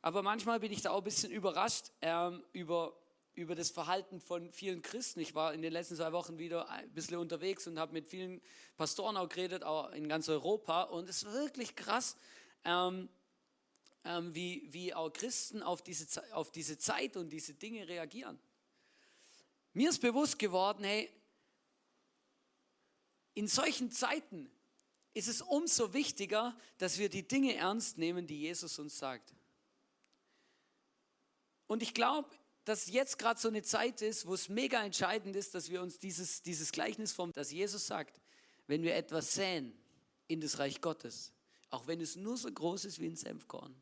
aber 0.03 0.23
manchmal 0.23 0.61
bin 0.61 0.73
ich 0.73 0.83
da 0.83 0.91
auch 0.91 0.99
ein 0.99 1.05
bisschen 1.05 1.33
überrascht 1.33 1.91
ähm, 2.01 2.45
über 2.53 2.97
über 3.35 3.55
das 3.55 3.71
Verhalten 3.71 4.21
von 4.21 4.53
vielen 4.53 4.83
Christen. 4.83 5.21
Ich 5.21 5.35
war 5.35 5.55
in 5.55 5.63
den 5.63 5.73
letzten 5.73 5.97
zwei 5.97 6.13
Wochen 6.13 6.39
wieder 6.39 6.69
ein 6.69 6.91
bisschen 6.93 7.17
unterwegs 7.17 7.67
und 7.67 7.79
habe 7.79 7.93
mit 7.93 8.07
vielen 8.07 8.43
Pastoren 8.77 9.17
auch 9.17 9.29
geredet, 9.29 9.65
auch 9.65 9.91
in 9.93 10.09
ganz 10.09 10.29
Europa. 10.29 10.83
Und 10.83 11.09
es 11.09 11.23
ist 11.23 11.33
wirklich 11.33 11.75
krass, 11.75 12.17
ähm, 12.65 13.09
ähm, 14.05 14.35
wie, 14.35 14.69
wie 14.73 14.93
auch 14.93 15.11
Christen 15.11 15.63
auf 15.63 15.83
diese, 15.83 16.23
auf 16.35 16.51
diese 16.51 16.77
Zeit 16.79 17.17
und 17.17 17.31
diese 17.31 17.55
Dinge 17.55 17.89
reagieren. 17.89 18.39
Mir 19.73 19.89
ist 19.89 20.01
bewusst 20.01 20.39
geworden, 20.39 20.85
hey, 20.85 21.11
in 23.35 23.49
solchen 23.49 23.91
Zeiten 23.91 24.51
ist 25.15 25.29
es 25.29 25.41
umso 25.41 25.95
wichtiger, 25.95 26.57
dass 26.77 26.99
wir 26.99 27.09
die 27.09 27.27
Dinge 27.27 27.55
ernst 27.55 27.97
nehmen, 27.97 28.27
die 28.27 28.41
Jesus 28.41 28.79
uns 28.79 28.99
sagt. 28.99 29.35
Und 31.67 31.83
ich 31.83 31.95
glaube, 31.95 32.29
dass 32.65 32.87
jetzt 32.87 33.19
gerade 33.19 33.41
so 33.41 33.49
eine 33.49 33.63
Zeit 33.63 34.03
ist, 34.03 34.27
wo 34.27 34.35
es 34.35 34.49
mega 34.49 34.85
entscheidend 34.85 35.35
ist, 35.35 35.55
dass 35.55 35.71
wir 35.71 35.83
uns 35.83 35.99
dieses, 35.99 36.43
dieses 36.43 36.71
Gleichnis 36.73 37.13
vom, 37.13 37.33
dass 37.33 37.51
Jesus 37.51 37.87
sagt, 37.87 38.21
wenn 38.67 38.83
wir 38.83 38.95
etwas 38.95 39.35
säen 39.35 39.77
in 40.29 40.41
das 40.41 40.59
Reich 40.59 40.81
Gottes, 40.81 41.33
auch 41.71 41.87
wenn 41.87 42.01
es 42.01 42.17
nur 42.17 42.37
so 42.37 42.51
groß 42.51 42.85
ist 42.85 43.01
wie 43.01 43.07
ein 43.07 43.17
Senfkorn, 43.17 43.75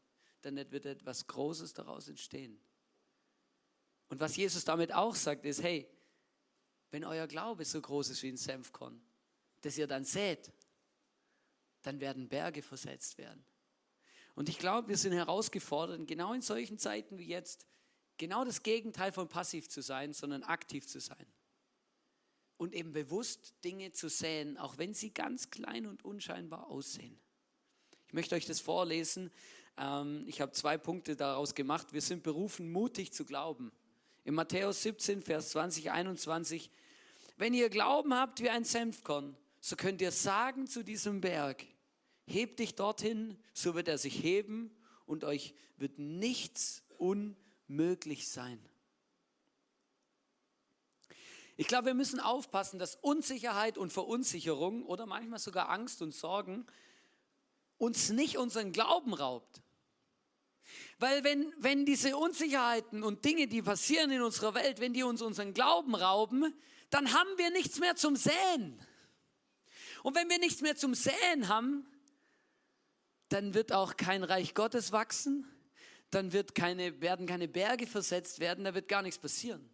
dann 0.43 0.57
wird 0.57 0.87
etwas 0.87 1.27
Großes 1.27 1.75
daraus 1.75 2.09
entstehen. 2.09 2.59
Und 4.09 4.21
was 4.21 4.37
Jesus 4.37 4.65
damit 4.65 4.93
auch 4.93 5.15
sagt, 5.15 5.45
ist, 5.45 5.63
hey, 5.63 5.87
wenn 6.91 7.05
euer 7.05 7.27
Glaube 7.27 7.65
so 7.65 7.81
groß 7.81 8.11
ist 8.11 8.23
wie 8.23 8.31
ein 8.31 8.37
Senfkorn, 8.37 9.01
dass 9.61 9.77
ihr 9.77 9.87
dann 9.87 10.05
sät, 10.05 10.51
dann 11.83 12.01
werden 12.01 12.29
Berge 12.29 12.63
versetzt 12.63 13.19
werden. 13.19 13.45
Und 14.35 14.49
ich 14.49 14.59
glaube, 14.59 14.89
wir 14.89 14.97
sind 14.97 15.13
herausgefordert, 15.13 16.07
genau 16.07 16.33
in 16.33 16.43
solchen 16.43 16.79
Zeiten 16.79 17.19
wie 17.19 17.27
jetzt, 17.27 17.67
genau 18.21 18.45
das 18.45 18.63
Gegenteil 18.63 19.13
von 19.13 19.29
passiv 19.29 19.69
zu 19.71 19.81
sein, 19.81 20.13
sondern 20.13 20.45
aktiv 20.45 20.87
zu 20.87 21.01
sein. 21.01 21.27
und 22.59 22.75
eben 22.75 22.93
bewusst 22.93 23.55
Dinge 23.65 23.93
zu 23.93 24.11
säen, 24.11 24.59
auch 24.59 24.77
wenn 24.77 24.93
sie 24.93 25.15
ganz 25.15 25.49
klein 25.49 25.87
und 25.87 26.05
unscheinbar 26.05 26.67
aussehen. 26.67 27.19
Ich 28.07 28.13
möchte 28.13 28.35
euch 28.35 28.45
das 28.45 28.61
vorlesen. 28.61 29.31
Ähm, 29.79 30.25
ich 30.27 30.43
habe 30.43 30.53
zwei 30.53 30.77
Punkte 30.77 31.17
daraus 31.17 31.55
gemacht. 31.55 31.95
Wir 31.95 32.03
sind 32.03 32.23
berufen, 32.23 32.71
mutig 32.71 33.15
zu 33.15 33.25
glauben. 33.25 33.73
In 34.25 34.35
Matthäus 34.35 34.83
17, 34.83 35.23
Vers 35.23 35.53
20, 35.53 35.91
21. 35.91 36.71
Wenn 37.39 37.55
ihr 37.55 37.71
Glauben 37.71 38.13
habt 38.13 38.43
wie 38.43 38.51
ein 38.51 38.65
Senfkorn, 38.65 39.35
so 39.63 39.75
könnt 39.75 40.03
ihr 40.03 40.13
sagen 40.13 40.67
zu 40.67 40.85
diesem 40.85 41.23
Berg, 41.23 41.65
heb 42.27 42.59
dich 42.59 42.75
dorthin, 42.75 43.39
so 43.55 43.75
wird 43.75 43.89
er 43.89 43.97
sich 43.97 44.23
heben 44.23 44.71
und 45.07 45.25
euch 45.25 45.55
wird 45.79 45.99
nichts 45.99 46.83
unmöglich 46.99 47.50
sein. 48.29 48.59
Ich 51.57 51.67
glaube, 51.67 51.87
wir 51.87 51.95
müssen 51.95 52.21
aufpassen, 52.21 52.79
dass 52.79 52.97
Unsicherheit 52.97 53.77
und 53.77 53.93
Verunsicherung 53.93 54.85
oder 54.87 55.07
manchmal 55.07 55.39
sogar 55.39 55.69
Angst 55.69 56.01
und 56.01 56.15
Sorgen 56.15 56.67
uns 57.77 58.11
nicht 58.11 58.39
unseren 58.39 58.73
Glauben 58.73 59.13
raubt. 59.13 59.63
Weil 60.99 61.23
wenn, 61.25 61.53
wenn 61.59 61.85
diese 61.85 62.17
Unsicherheiten 62.17 63.03
und 63.03 63.25
Dinge, 63.25 63.47
die 63.47 63.63
passieren 63.63 64.11
in 64.11 64.23
unserer 64.23 64.55
Welt, 64.55 64.81
wenn 64.81 64.93
die 64.93 65.03
uns 65.03 65.23
unseren 65.23 65.55
Glauben 65.55 65.95
rauben, 65.95 66.55
dann 66.91 67.13
haben 67.13 67.31
wir 67.37 67.51
nichts 67.51 67.79
mehr 67.79 67.95
zum 67.97 68.17
Säen. 68.17 68.81
Und 70.03 70.15
wenn 70.15 70.29
wir 70.29 70.39
nichts 70.39 70.61
mehr 70.61 70.77
zum 70.77 70.95
Säen 70.95 71.49
haben, 71.49 71.87
dann 73.29 73.55
wird 73.55 73.73
auch 73.73 73.97
kein 73.97 74.25
Reich 74.25 74.55
Gottes 74.55 74.93
wachsen, 74.93 75.47
dann 76.11 76.33
wird 76.33 76.55
keine, 76.55 77.01
werden 77.01 77.27
keine 77.27 77.49
Berge 77.49 77.87
versetzt 77.87 78.41
werden, 78.41 78.65
da 78.65 78.75
wird 78.75 78.89
gar 78.89 79.03
nichts 79.03 79.19
passieren. 79.19 79.69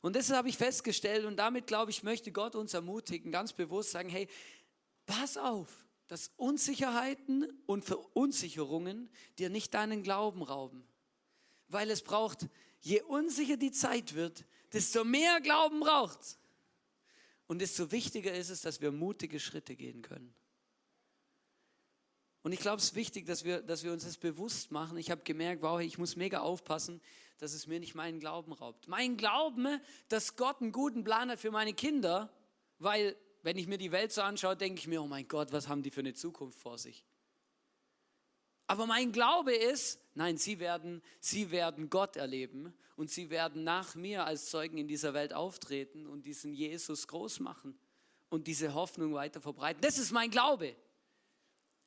Und 0.00 0.16
das 0.16 0.30
habe 0.30 0.48
ich 0.48 0.56
festgestellt 0.56 1.24
und 1.26 1.36
damit, 1.36 1.66
glaube 1.66 1.90
ich, 1.90 2.02
möchte 2.02 2.32
Gott 2.32 2.54
uns 2.54 2.72
ermutigen, 2.72 3.32
ganz 3.32 3.52
bewusst 3.52 3.90
sagen, 3.90 4.08
hey, 4.08 4.28
pass 5.04 5.36
auf, 5.36 5.68
dass 6.08 6.32
Unsicherheiten 6.36 7.46
und 7.66 7.84
Verunsicherungen 7.84 9.10
dir 9.38 9.50
nicht 9.50 9.74
deinen 9.74 10.02
Glauben 10.02 10.42
rauben. 10.42 10.86
Weil 11.68 11.90
es 11.90 12.02
braucht, 12.02 12.48
je 12.80 13.02
unsicher 13.02 13.56
die 13.56 13.72
Zeit 13.72 14.14
wird, 14.14 14.44
desto 14.72 15.04
mehr 15.04 15.40
Glauben 15.40 15.80
braucht 15.80 16.38
Und 17.46 17.60
desto 17.60 17.92
wichtiger 17.92 18.32
ist 18.32 18.48
es, 18.48 18.62
dass 18.62 18.80
wir 18.80 18.92
mutige 18.92 19.38
Schritte 19.38 19.76
gehen 19.76 20.02
können. 20.02 20.34
Und 22.42 22.52
ich 22.52 22.60
glaube, 22.60 22.78
es 22.78 22.84
ist 22.84 22.94
wichtig, 22.94 23.26
dass 23.26 23.44
wir, 23.44 23.60
dass 23.60 23.84
wir 23.84 23.92
uns 23.92 24.04
das 24.04 24.16
bewusst 24.16 24.70
machen. 24.70 24.96
Ich 24.96 25.10
habe 25.10 25.22
gemerkt, 25.22 25.62
wow, 25.62 25.80
ich 25.80 25.98
muss 25.98 26.16
mega 26.16 26.40
aufpassen, 26.40 27.00
dass 27.38 27.52
es 27.52 27.66
mir 27.66 27.80
nicht 27.80 27.94
meinen 27.94 28.20
Glauben 28.20 28.52
raubt. 28.52 28.88
Mein 28.88 29.16
Glauben, 29.16 29.80
dass 30.08 30.36
Gott 30.36 30.60
einen 30.60 30.72
guten 30.72 31.04
Plan 31.04 31.30
hat 31.30 31.40
für 31.40 31.50
meine 31.50 31.74
Kinder, 31.74 32.32
weil 32.78 33.16
wenn 33.42 33.56
ich 33.56 33.66
mir 33.66 33.78
die 33.78 33.92
Welt 33.92 34.12
so 34.12 34.22
anschaue, 34.22 34.56
denke 34.56 34.78
ich 34.80 34.86
mir, 34.86 35.02
oh 35.02 35.06
mein 35.06 35.28
Gott, 35.28 35.52
was 35.52 35.68
haben 35.68 35.82
die 35.82 35.90
für 35.90 36.00
eine 36.00 36.14
Zukunft 36.14 36.58
vor 36.58 36.78
sich? 36.78 37.04
Aber 38.66 38.86
mein 38.86 39.12
Glaube 39.12 39.54
ist, 39.54 39.98
nein, 40.14 40.36
sie 40.36 40.60
werden, 40.60 41.02
sie 41.18 41.50
werden 41.50 41.90
Gott 41.90 42.16
erleben 42.16 42.72
und 42.96 43.10
sie 43.10 43.28
werden 43.28 43.64
nach 43.64 43.94
mir 43.94 44.24
als 44.24 44.46
Zeugen 44.46 44.78
in 44.78 44.86
dieser 44.86 45.12
Welt 45.12 45.32
auftreten 45.32 46.06
und 46.06 46.24
diesen 46.24 46.54
Jesus 46.54 47.08
groß 47.08 47.40
machen 47.40 47.78
und 48.28 48.46
diese 48.46 48.74
Hoffnung 48.74 49.14
weiter 49.14 49.40
verbreiten. 49.40 49.80
Das 49.82 49.98
ist 49.98 50.12
mein 50.12 50.30
Glaube. 50.30 50.76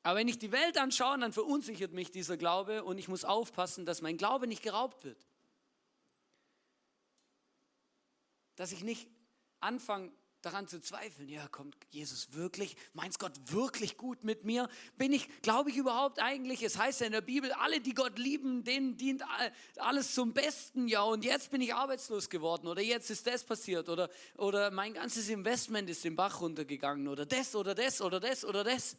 Aber 0.04 0.20
wenn 0.20 0.28
ich 0.28 0.38
die 0.38 0.52
Welt 0.52 0.78
anschaue, 0.78 1.18
dann 1.18 1.32
verunsichert 1.32 1.94
mich 1.94 2.12
dieser 2.12 2.36
Glaube 2.36 2.84
und 2.84 2.98
ich 2.98 3.08
muss 3.08 3.24
aufpassen, 3.24 3.86
dass 3.86 4.02
mein 4.02 4.18
Glaube 4.18 4.48
nicht 4.48 4.62
geraubt 4.62 5.06
wird. 5.06 5.26
Dass 8.58 8.74
ich 8.74 8.84
nicht 8.84 9.08
anfange 9.62 10.12
daran 10.42 10.68
zu 10.68 10.82
zweifeln, 10.82 11.30
ja, 11.30 11.48
kommt 11.48 11.78
Jesus 11.90 12.34
wirklich, 12.34 12.76
meint 12.92 13.18
Gott 13.18 13.32
wirklich 13.46 13.96
gut 13.96 14.26
mit 14.26 14.44
mir? 14.44 14.68
Bin 14.98 15.14
ich, 15.14 15.30
glaube 15.42 15.70
ich 15.70 15.78
überhaupt 15.78 16.22
eigentlich, 16.22 16.64
es 16.64 16.78
heißt 16.78 17.00
ja 17.00 17.06
in 17.06 17.14
der 17.14 17.22
Bibel, 17.22 17.54
alle, 17.54 17.80
die 17.80 17.94
Gott 17.94 18.20
lieben, 18.20 18.66
denen 18.66 18.98
dient 18.98 19.24
alles 19.78 20.14
zum 20.14 20.34
Besten, 20.34 20.90
ja, 20.90 21.02
und 21.04 21.24
jetzt 21.24 21.50
bin 21.50 21.62
ich 21.62 21.74
arbeitslos 21.74 22.30
geworden 22.30 22.68
oder 22.68 22.82
jetzt 22.82 23.10
ist 23.10 23.26
das 23.26 23.46
passiert 23.46 23.88
oder, 23.88 24.10
oder 24.38 24.70
mein 24.70 24.94
ganzes 24.94 25.30
Investment 25.30 25.90
ist 25.90 26.04
den 26.04 26.18
Bach 26.18 26.42
runtergegangen 26.42 27.08
oder 27.08 27.26
das 27.26 27.56
oder 27.56 27.74
das 27.74 28.02
oder 28.02 28.20
das 28.20 28.44
oder 28.44 28.66
das. 28.66 28.98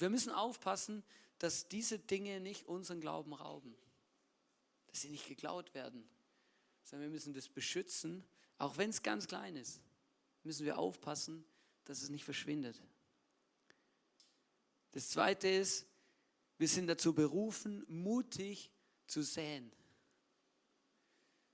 Wir 0.00 0.10
müssen 0.10 0.32
aufpassen, 0.32 1.02
dass 1.38 1.68
diese 1.68 1.98
Dinge 1.98 2.40
nicht 2.40 2.66
unseren 2.66 3.00
Glauben 3.00 3.32
rauben, 3.32 3.74
dass 4.88 5.02
sie 5.02 5.08
nicht 5.08 5.26
geklaut 5.26 5.74
werden, 5.74 6.08
sondern 6.84 7.08
wir 7.08 7.12
müssen 7.12 7.32
das 7.32 7.48
beschützen, 7.48 8.24
auch 8.58 8.76
wenn 8.76 8.90
es 8.90 9.02
ganz 9.02 9.26
klein 9.26 9.56
ist, 9.56 9.80
müssen 10.42 10.66
wir 10.66 10.78
aufpassen, 10.78 11.44
dass 11.84 12.02
es 12.02 12.10
nicht 12.10 12.24
verschwindet. 12.24 12.80
Das 14.92 15.08
Zweite 15.08 15.48
ist, 15.48 15.86
wir 16.58 16.68
sind 16.68 16.86
dazu 16.88 17.14
berufen, 17.14 17.84
mutig 17.88 18.70
zu 19.06 19.22
säen. 19.22 19.72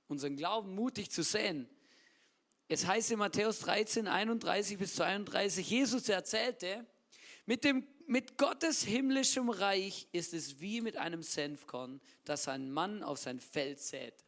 Unseren 0.08 0.36
Glauben 0.36 0.74
mutig 0.74 1.10
zu 1.10 1.22
säen. 1.22 1.68
Es 2.68 2.86
heißt 2.86 3.12
in 3.12 3.18
Matthäus 3.18 3.60
13, 3.60 4.08
31 4.08 4.78
bis 4.78 4.96
32, 4.96 5.68
Jesus 5.68 6.08
erzählte, 6.08 6.84
mit 7.44 7.62
dem 7.62 7.86
mit 8.06 8.38
Gottes 8.38 8.82
himmlischem 8.82 9.48
Reich 9.48 10.08
ist 10.12 10.34
es 10.34 10.60
wie 10.60 10.80
mit 10.80 10.96
einem 10.96 11.22
Senfkorn, 11.22 12.00
das 12.24 12.48
ein 12.48 12.70
Mann 12.70 13.02
auf 13.02 13.18
sein 13.18 13.40
Feld 13.40 13.80
sät. 13.80 14.24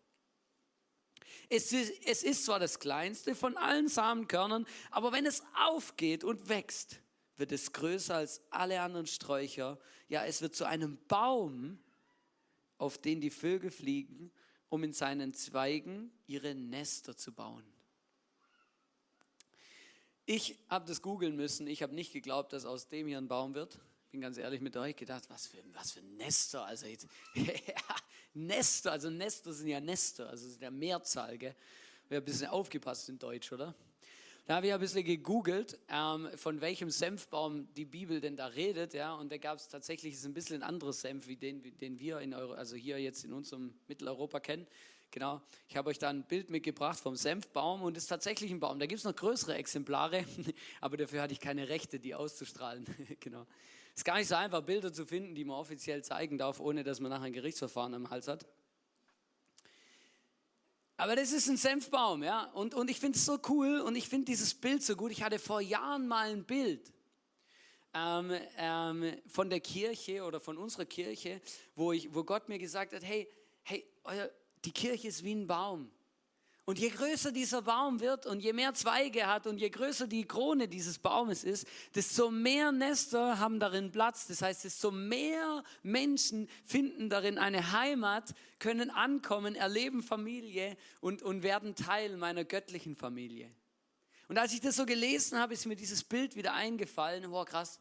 Es 1.48 1.72
ist, 1.72 1.92
es 2.06 2.22
ist 2.22 2.44
zwar 2.44 2.58
das 2.58 2.78
kleinste 2.78 3.34
von 3.34 3.56
allen 3.56 3.88
Samenkörnern, 3.88 4.66
aber 4.90 5.12
wenn 5.12 5.26
es 5.26 5.42
aufgeht 5.54 6.24
und 6.24 6.48
wächst, 6.48 7.00
wird 7.36 7.52
es 7.52 7.72
größer 7.72 8.16
als 8.16 8.42
alle 8.50 8.80
anderen 8.80 9.06
Sträucher. 9.06 9.78
Ja, 10.08 10.24
es 10.24 10.42
wird 10.42 10.54
zu 10.54 10.66
einem 10.66 10.98
Baum, 11.06 11.78
auf 12.76 12.98
den 12.98 13.20
die 13.20 13.30
Vögel 13.30 13.70
fliegen, 13.70 14.30
um 14.68 14.84
in 14.84 14.92
seinen 14.92 15.32
Zweigen 15.32 16.12
ihre 16.26 16.54
Nester 16.54 17.16
zu 17.16 17.32
bauen. 17.32 17.64
Ich 20.30 20.58
habe 20.68 20.86
das 20.86 21.00
googeln 21.00 21.36
müssen. 21.36 21.66
Ich 21.66 21.82
habe 21.82 21.94
nicht 21.94 22.12
geglaubt, 22.12 22.52
dass 22.52 22.66
aus 22.66 22.86
dem 22.86 23.06
hier 23.06 23.16
ein 23.16 23.28
Baum 23.28 23.54
wird. 23.54 23.78
Bin 24.10 24.20
ganz 24.20 24.36
ehrlich 24.36 24.60
mit 24.60 24.76
euch 24.76 24.94
gedacht, 24.94 25.24
was 25.30 25.46
für, 25.46 25.56
was 25.72 25.92
für 25.92 26.02
Nester. 26.02 26.66
Also 26.66 26.84
jetzt, 26.84 27.06
Nester, 28.34 28.92
also 28.92 29.08
Nester 29.08 29.54
sind 29.54 29.68
ja 29.68 29.80
Nester, 29.80 30.28
also 30.28 30.46
sind 30.46 30.60
ja 30.60 30.70
Mehrzahl. 30.70 31.38
Gell? 31.38 31.54
Wir 32.08 32.18
haben 32.18 32.24
ein 32.24 32.26
bisschen 32.26 32.48
aufgepasst 32.48 33.08
in 33.08 33.18
Deutsch, 33.18 33.50
oder? 33.52 33.74
Da 34.44 34.56
habe 34.56 34.66
ich 34.66 34.74
ein 34.74 34.80
bisschen 34.80 35.02
gegoogelt, 35.02 35.78
ähm, 35.88 36.28
von 36.36 36.60
welchem 36.60 36.90
Senfbaum 36.90 37.72
die 37.72 37.86
Bibel 37.86 38.20
denn 38.20 38.36
da 38.36 38.48
redet, 38.48 38.92
ja, 38.92 39.14
und 39.14 39.32
da 39.32 39.38
gab 39.38 39.56
es 39.56 39.68
tatsächlich 39.68 40.12
ist 40.12 40.26
ein 40.26 40.34
bisschen 40.34 40.56
ein 40.56 40.62
anderes 40.62 41.00
Senf, 41.00 41.26
wie 41.26 41.36
den, 41.36 41.62
den 41.78 41.98
wir 41.98 42.20
in 42.20 42.34
Euro, 42.34 42.52
also 42.52 42.76
hier 42.76 42.98
jetzt 42.98 43.24
in 43.24 43.32
unserem 43.32 43.72
Mitteleuropa 43.86 44.40
kennen. 44.40 44.66
Genau, 45.10 45.40
ich 45.68 45.76
habe 45.76 45.88
euch 45.88 45.98
da 45.98 46.10
ein 46.10 46.22
Bild 46.24 46.50
mitgebracht 46.50 47.00
vom 47.00 47.16
Senfbaum 47.16 47.82
und 47.82 47.96
es 47.96 48.04
ist 48.04 48.08
tatsächlich 48.08 48.50
ein 48.50 48.60
Baum. 48.60 48.78
Da 48.78 48.84
gibt 48.84 48.98
es 48.98 49.04
noch 49.04 49.16
größere 49.16 49.54
Exemplare, 49.54 50.24
aber 50.82 50.98
dafür 50.98 51.22
hatte 51.22 51.32
ich 51.32 51.40
keine 51.40 51.68
Rechte, 51.70 51.98
die 51.98 52.14
auszustrahlen. 52.14 52.84
genau. 53.20 53.46
Es 53.94 54.00
ist 54.00 54.04
gar 54.04 54.18
nicht 54.18 54.28
so 54.28 54.34
einfach, 54.34 54.62
Bilder 54.62 54.92
zu 54.92 55.06
finden, 55.06 55.34
die 55.34 55.44
man 55.44 55.56
offiziell 55.56 56.04
zeigen 56.04 56.36
darf, 56.36 56.60
ohne 56.60 56.84
dass 56.84 57.00
man 57.00 57.10
nachher 57.10 57.24
ein 57.24 57.32
Gerichtsverfahren 57.32 57.94
am 57.94 58.10
Hals 58.10 58.28
hat. 58.28 58.46
Aber 60.98 61.16
das 61.16 61.32
ist 61.32 61.48
ein 61.48 61.56
Senfbaum, 61.56 62.22
ja. 62.22 62.50
Und, 62.52 62.74
und 62.74 62.90
ich 62.90 63.00
finde 63.00 63.16
es 63.16 63.24
so 63.24 63.38
cool 63.48 63.80
und 63.80 63.96
ich 63.96 64.08
finde 64.08 64.26
dieses 64.26 64.52
Bild 64.54 64.82
so 64.82 64.94
gut. 64.94 65.10
Ich 65.10 65.22
hatte 65.22 65.38
vor 65.38 65.60
Jahren 65.60 66.06
mal 66.06 66.30
ein 66.30 66.44
Bild 66.44 66.92
ähm, 67.94 68.32
ähm, 68.58 69.16
von 69.26 69.48
der 69.48 69.60
Kirche 69.60 70.24
oder 70.24 70.38
von 70.38 70.58
unserer 70.58 70.84
Kirche, 70.84 71.40
wo, 71.74 71.92
ich, 71.92 72.12
wo 72.12 72.24
Gott 72.24 72.48
mir 72.48 72.58
gesagt 72.58 72.92
hat, 72.92 73.02
hey, 73.02 73.28
hey, 73.62 73.86
euer, 74.04 74.30
die 74.64 74.72
Kirche 74.72 75.08
ist 75.08 75.24
wie 75.24 75.34
ein 75.34 75.46
Baum. 75.46 75.90
Und 76.68 76.78
je 76.78 76.90
größer 76.90 77.32
dieser 77.32 77.62
Baum 77.62 77.98
wird 77.98 78.26
und 78.26 78.40
je 78.40 78.52
mehr 78.52 78.74
Zweige 78.74 79.26
hat 79.26 79.46
und 79.46 79.56
je 79.56 79.70
größer 79.70 80.06
die 80.06 80.26
Krone 80.26 80.68
dieses 80.68 80.98
Baumes 80.98 81.42
ist, 81.42 81.66
desto 81.94 82.30
mehr 82.30 82.72
Nester 82.72 83.38
haben 83.38 83.58
darin 83.58 83.90
Platz. 83.90 84.26
Das 84.26 84.42
heißt, 84.42 84.64
desto 84.64 84.90
mehr 84.90 85.64
Menschen 85.82 86.46
finden 86.66 87.08
darin 87.08 87.38
eine 87.38 87.72
Heimat, 87.72 88.34
können 88.58 88.90
ankommen, 88.90 89.54
erleben 89.54 90.02
Familie 90.02 90.76
und, 91.00 91.22
und 91.22 91.42
werden 91.42 91.74
Teil 91.74 92.18
meiner 92.18 92.44
göttlichen 92.44 92.96
Familie. 92.96 93.50
Und 94.28 94.36
als 94.36 94.52
ich 94.52 94.60
das 94.60 94.76
so 94.76 94.84
gelesen 94.84 95.38
habe, 95.38 95.54
ist 95.54 95.64
mir 95.64 95.76
dieses 95.76 96.04
Bild 96.04 96.36
wieder 96.36 96.52
eingefallen. 96.52 97.30
Wow, 97.30 97.46
krass. 97.46 97.80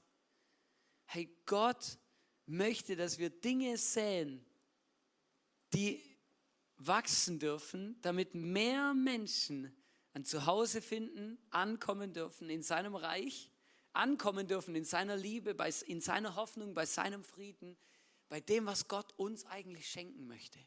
Hey, 1.07 1.29
Gott 1.46 1.98
möchte, 2.46 2.96
dass 2.96 3.17
wir 3.17 3.29
Dinge 3.29 3.77
säen, 3.77 4.46
die 5.74 6.01
wachsen 6.77 7.39
dürfen, 7.39 8.00
damit 8.01 8.36
mehr 8.36 8.93
Menschen 8.93 9.75
ein 10.13 10.25
Zuhause 10.25 10.81
finden, 10.81 11.38
ankommen 11.50 12.13
dürfen 12.13 12.50
in 12.50 12.63
seinem 12.63 12.96
Reich, 12.96 13.51
ankommen 13.93 14.48
dürfen 14.48 14.75
in 14.75 14.84
seiner 14.84 15.15
Liebe, 15.15 15.55
in 15.86 16.01
seiner 16.01 16.36
Hoffnung, 16.36 16.74
bei 16.74 16.86
seinem 16.86 17.24
Frieden, 17.24 17.77
bei 18.29 18.39
dem, 18.39 18.65
was 18.65 18.88
Gott 18.88 19.13
uns 19.17 19.46
eigentlich 19.46 19.89
schenken 19.89 20.27
möchte. 20.27 20.60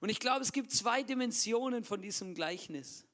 Und 0.00 0.08
ich 0.08 0.20
glaube, 0.20 0.42
es 0.42 0.52
gibt 0.52 0.72
zwei 0.72 1.02
Dimensionen 1.02 1.84
von 1.84 2.00
diesem 2.00 2.34
Gleichnis. 2.34 3.06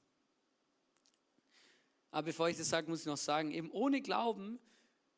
Aber 2.11 2.27
bevor 2.27 2.49
ich 2.49 2.57
das 2.57 2.69
sage, 2.69 2.89
muss 2.89 3.01
ich 3.01 3.07
noch 3.07 3.17
sagen, 3.17 3.51
eben 3.51 3.71
ohne 3.71 4.01
Glauben 4.01 4.61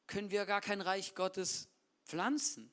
können 0.06 0.30
wir 0.30 0.46
gar 0.46 0.60
kein 0.60 0.80
Reich 0.80 1.14
Gottes 1.14 1.68
pflanzen. 2.04 2.70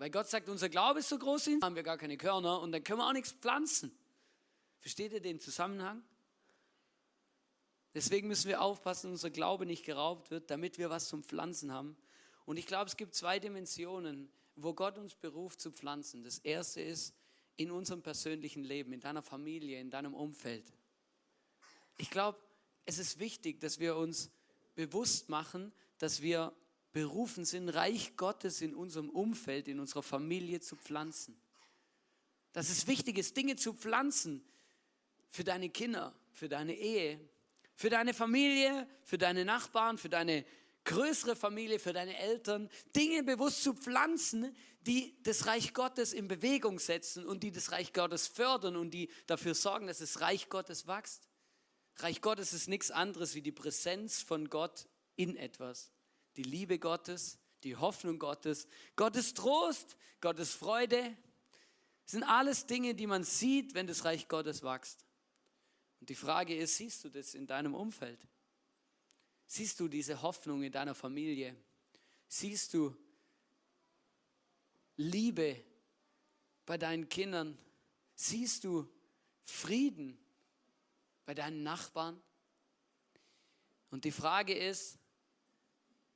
Weil 0.00 0.08
Gott 0.10 0.30
sagt, 0.30 0.48
unser 0.48 0.70
Glaube 0.70 1.00
ist 1.00 1.10
so 1.10 1.18
groß, 1.18 1.50
haben 1.60 1.76
wir 1.76 1.82
gar 1.82 1.98
keine 1.98 2.16
Körner 2.16 2.62
und 2.62 2.72
dann 2.72 2.82
können 2.82 3.00
wir 3.00 3.06
auch 3.06 3.12
nichts 3.12 3.32
pflanzen. 3.32 3.94
Versteht 4.78 5.12
ihr 5.12 5.20
den 5.20 5.38
Zusammenhang? 5.38 6.02
Deswegen 7.92 8.26
müssen 8.26 8.48
wir 8.48 8.62
aufpassen, 8.62 9.08
dass 9.08 9.18
unser 9.18 9.28
Glaube 9.28 9.66
nicht 9.66 9.84
geraubt 9.84 10.30
wird, 10.30 10.50
damit 10.50 10.78
wir 10.78 10.88
was 10.88 11.06
zum 11.08 11.22
Pflanzen 11.22 11.70
haben. 11.70 11.98
Und 12.46 12.56
ich 12.56 12.66
glaube, 12.66 12.86
es 12.86 12.96
gibt 12.96 13.14
zwei 13.14 13.38
Dimensionen, 13.40 14.32
wo 14.56 14.72
Gott 14.72 14.96
uns 14.96 15.14
beruft 15.14 15.60
zu 15.60 15.70
pflanzen. 15.70 16.24
Das 16.24 16.38
erste 16.38 16.80
ist 16.80 17.14
in 17.56 17.70
unserem 17.70 18.00
persönlichen 18.00 18.64
Leben, 18.64 18.94
in 18.94 19.00
deiner 19.00 19.20
Familie, 19.20 19.80
in 19.80 19.90
deinem 19.90 20.14
Umfeld. 20.14 20.72
Ich 21.98 22.08
glaube, 22.08 22.38
es 22.86 22.96
ist 22.96 23.18
wichtig, 23.18 23.60
dass 23.60 23.78
wir 23.78 23.96
uns 23.96 24.30
bewusst 24.76 25.28
machen, 25.28 25.74
dass 25.98 26.22
wir 26.22 26.54
berufen 26.92 27.44
sind, 27.44 27.68
Reich 27.68 28.16
Gottes 28.16 28.60
in 28.60 28.74
unserem 28.74 29.10
Umfeld, 29.10 29.68
in 29.68 29.80
unserer 29.80 30.02
Familie 30.02 30.60
zu 30.60 30.76
pflanzen. 30.76 31.40
Dass 32.52 32.68
es 32.68 32.86
wichtig 32.86 33.18
ist, 33.18 33.36
Dinge 33.36 33.56
zu 33.56 33.72
pflanzen 33.74 34.44
für 35.28 35.44
deine 35.44 35.70
Kinder, 35.70 36.14
für 36.32 36.48
deine 36.48 36.74
Ehe, 36.74 37.20
für 37.76 37.90
deine 37.90 38.12
Familie, 38.12 38.88
für 39.04 39.18
deine 39.18 39.44
Nachbarn, 39.44 39.98
für 39.98 40.08
deine 40.08 40.44
größere 40.84 41.36
Familie, 41.36 41.78
für 41.78 41.92
deine 41.92 42.16
Eltern, 42.18 42.68
Dinge 42.96 43.22
bewusst 43.22 43.62
zu 43.62 43.74
pflanzen, 43.74 44.56
die 44.82 45.16
das 45.22 45.46
Reich 45.46 45.74
Gottes 45.74 46.12
in 46.12 46.26
Bewegung 46.26 46.78
setzen 46.78 47.26
und 47.26 47.42
die 47.42 47.52
das 47.52 47.70
Reich 47.70 47.92
Gottes 47.92 48.26
fördern 48.26 48.76
und 48.76 48.90
die 48.92 49.10
dafür 49.26 49.54
sorgen, 49.54 49.86
dass 49.86 49.98
das 49.98 50.20
Reich 50.20 50.48
Gottes 50.48 50.86
wächst. 50.86 51.28
Reich 51.96 52.22
Gottes 52.22 52.52
ist 52.52 52.68
nichts 52.68 52.90
anderes 52.90 53.34
wie 53.34 53.42
die 53.42 53.52
Präsenz 53.52 54.22
von 54.22 54.48
Gott 54.48 54.88
in 55.16 55.36
etwas. 55.36 55.92
Die 56.40 56.48
Liebe 56.48 56.78
Gottes, 56.78 57.38
die 57.64 57.76
Hoffnung 57.76 58.18
Gottes, 58.18 58.66
Gottes 58.96 59.34
Trost, 59.34 59.98
Gottes 60.22 60.54
Freude. 60.54 61.14
Das 62.04 62.12
sind 62.12 62.22
alles 62.22 62.64
Dinge, 62.64 62.94
die 62.94 63.06
man 63.06 63.24
sieht, 63.24 63.74
wenn 63.74 63.86
das 63.86 64.06
Reich 64.06 64.26
Gottes 64.26 64.62
wächst. 64.62 65.04
Und 66.00 66.08
die 66.08 66.14
Frage 66.14 66.56
ist, 66.56 66.78
siehst 66.78 67.04
du 67.04 67.10
das 67.10 67.34
in 67.34 67.46
deinem 67.46 67.74
Umfeld? 67.74 68.26
Siehst 69.44 69.80
du 69.80 69.86
diese 69.86 70.22
Hoffnung 70.22 70.62
in 70.62 70.72
deiner 70.72 70.94
Familie? 70.94 71.54
Siehst 72.26 72.72
du 72.72 72.96
Liebe 74.96 75.62
bei 76.64 76.78
deinen 76.78 77.06
Kindern? 77.10 77.58
Siehst 78.14 78.64
du 78.64 78.90
Frieden 79.42 80.18
bei 81.26 81.34
deinen 81.34 81.62
Nachbarn? 81.62 82.18
Und 83.90 84.06
die 84.06 84.10
Frage 84.10 84.54
ist, 84.54 84.99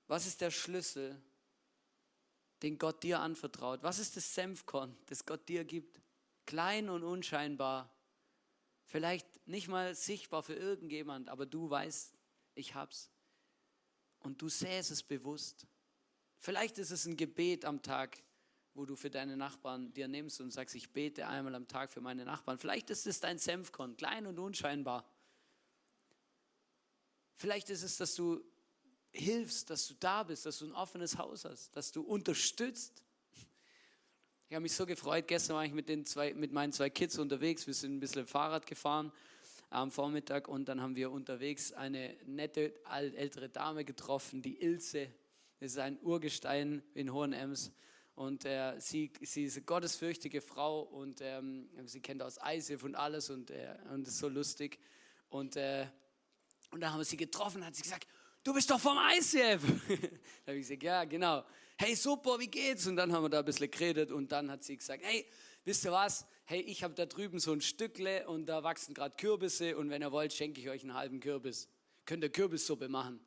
was 0.06 0.26
ist 0.26 0.40
der 0.40 0.50
Schlüssel, 0.50 1.20
den 2.62 2.78
Gott 2.78 3.02
dir 3.02 3.20
anvertraut? 3.20 3.82
Was 3.82 3.98
ist 3.98 4.16
das 4.16 4.34
Senfkorn, 4.34 4.96
das 5.06 5.24
Gott 5.26 5.48
dir 5.48 5.64
gibt? 5.64 6.00
Klein 6.46 6.88
und 6.88 7.02
unscheinbar, 7.02 7.90
vielleicht 8.84 9.26
nicht 9.46 9.68
mal 9.68 9.94
sichtbar 9.94 10.42
für 10.42 10.54
irgendjemand, 10.54 11.28
aber 11.28 11.46
du 11.46 11.68
weißt, 11.68 12.14
ich 12.54 12.74
hab's. 12.74 13.10
Und 14.20 14.40
du 14.40 14.48
sähst 14.48 14.90
es 14.90 15.02
bewusst. 15.02 15.66
Vielleicht 16.38 16.78
ist 16.78 16.90
es 16.90 17.06
ein 17.06 17.16
Gebet 17.16 17.64
am 17.64 17.82
Tag, 17.82 18.22
wo 18.74 18.84
du 18.84 18.96
für 18.96 19.10
deine 19.10 19.36
Nachbarn 19.36 19.92
dir 19.94 20.08
nimmst 20.08 20.40
und 20.40 20.50
sagst, 20.50 20.74
ich 20.74 20.92
bete 20.92 21.26
einmal 21.26 21.54
am 21.54 21.68
Tag 21.68 21.92
für 21.92 22.00
meine 22.00 22.24
Nachbarn. 22.24 22.58
Vielleicht 22.58 22.90
ist 22.90 23.06
es 23.06 23.20
dein 23.20 23.38
Senfkorn, 23.38 23.96
klein 23.96 24.26
und 24.26 24.38
unscheinbar. 24.38 25.08
Vielleicht 27.36 27.70
ist 27.70 27.82
es, 27.82 27.96
dass 27.96 28.14
du 28.14 28.44
hilfst, 29.14 29.70
dass 29.70 29.86
du 29.88 29.94
da 29.94 30.22
bist, 30.24 30.44
dass 30.44 30.58
du 30.58 30.66
ein 30.66 30.72
offenes 30.72 31.16
Haus 31.16 31.44
hast, 31.44 31.74
dass 31.76 31.92
du 31.92 32.02
unterstützt. 32.02 33.02
Ich 34.48 34.54
habe 34.54 34.62
mich 34.62 34.74
so 34.74 34.84
gefreut, 34.84 35.26
gestern 35.26 35.56
war 35.56 35.64
ich 35.64 35.72
mit, 35.72 35.88
den 35.88 36.04
zwei, 36.04 36.34
mit 36.34 36.52
meinen 36.52 36.72
zwei 36.72 36.90
Kids 36.90 37.18
unterwegs, 37.18 37.66
wir 37.66 37.74
sind 37.74 37.96
ein 37.96 38.00
bisschen 38.00 38.26
Fahrrad 38.26 38.66
gefahren 38.66 39.12
am 39.70 39.90
Vormittag 39.90 40.48
und 40.48 40.66
dann 40.68 40.80
haben 40.80 40.94
wir 40.96 41.10
unterwegs 41.10 41.72
eine 41.72 42.16
nette 42.26 42.74
ältere 42.88 43.48
Dame 43.48 43.84
getroffen, 43.84 44.42
die 44.42 44.60
Ilse. 44.60 45.08
Das 45.58 45.72
ist 45.72 45.78
ein 45.78 45.98
Urgestein 46.02 46.82
in 46.94 47.12
Hohenems 47.12 47.72
und 48.14 48.44
äh, 48.44 48.78
sie, 48.78 49.12
sie 49.22 49.44
ist 49.44 49.56
eine 49.56 49.64
gottesfürchtige 49.64 50.40
Frau 50.40 50.82
und 50.82 51.20
ähm, 51.20 51.68
sie 51.86 52.00
kennt 52.00 52.22
aus 52.22 52.40
Eisef 52.40 52.84
und 52.84 52.94
alles 52.94 53.30
und, 53.30 53.50
äh, 53.50 53.74
und 53.92 54.06
ist 54.06 54.18
so 54.18 54.28
lustig. 54.28 54.78
Und, 55.30 55.56
äh, 55.56 55.86
und 56.70 56.80
dann 56.80 56.92
haben 56.92 57.00
wir 57.00 57.04
sie 57.04 57.16
getroffen, 57.16 57.64
hat 57.64 57.74
sie 57.74 57.82
gesagt, 57.82 58.06
du 58.44 58.54
bist 58.54 58.70
doch 58.70 58.78
vom 58.78 58.98
ICF. 59.18 59.62
da 60.44 60.52
habe 60.52 60.58
ich 60.58 60.68
gesagt, 60.68 60.82
ja, 60.82 61.04
genau. 61.04 61.44
Hey, 61.76 61.96
super, 61.96 62.38
wie 62.38 62.46
geht's? 62.46 62.86
Und 62.86 62.96
dann 62.96 63.12
haben 63.12 63.24
wir 63.24 63.28
da 63.28 63.40
ein 63.40 63.44
bisschen 63.44 63.70
geredet 63.70 64.12
und 64.12 64.30
dann 64.30 64.50
hat 64.50 64.62
sie 64.62 64.76
gesagt, 64.76 65.02
hey, 65.04 65.26
wisst 65.64 65.84
ihr 65.84 65.92
was? 65.92 66.24
Hey, 66.44 66.60
ich 66.60 66.84
habe 66.84 66.94
da 66.94 67.06
drüben 67.06 67.40
so 67.40 67.52
ein 67.52 67.60
Stückle 67.60 68.28
und 68.28 68.46
da 68.46 68.62
wachsen 68.62 68.94
gerade 68.94 69.16
Kürbisse 69.16 69.76
und 69.76 69.90
wenn 69.90 70.02
ihr 70.02 70.12
wollt, 70.12 70.32
schenke 70.32 70.60
ich 70.60 70.68
euch 70.68 70.82
einen 70.82 70.94
halben 70.94 71.18
Kürbis. 71.18 71.68
Könnt 72.04 72.22
ihr 72.22 72.30
Kürbissuppe 72.30 72.88
machen? 72.88 73.18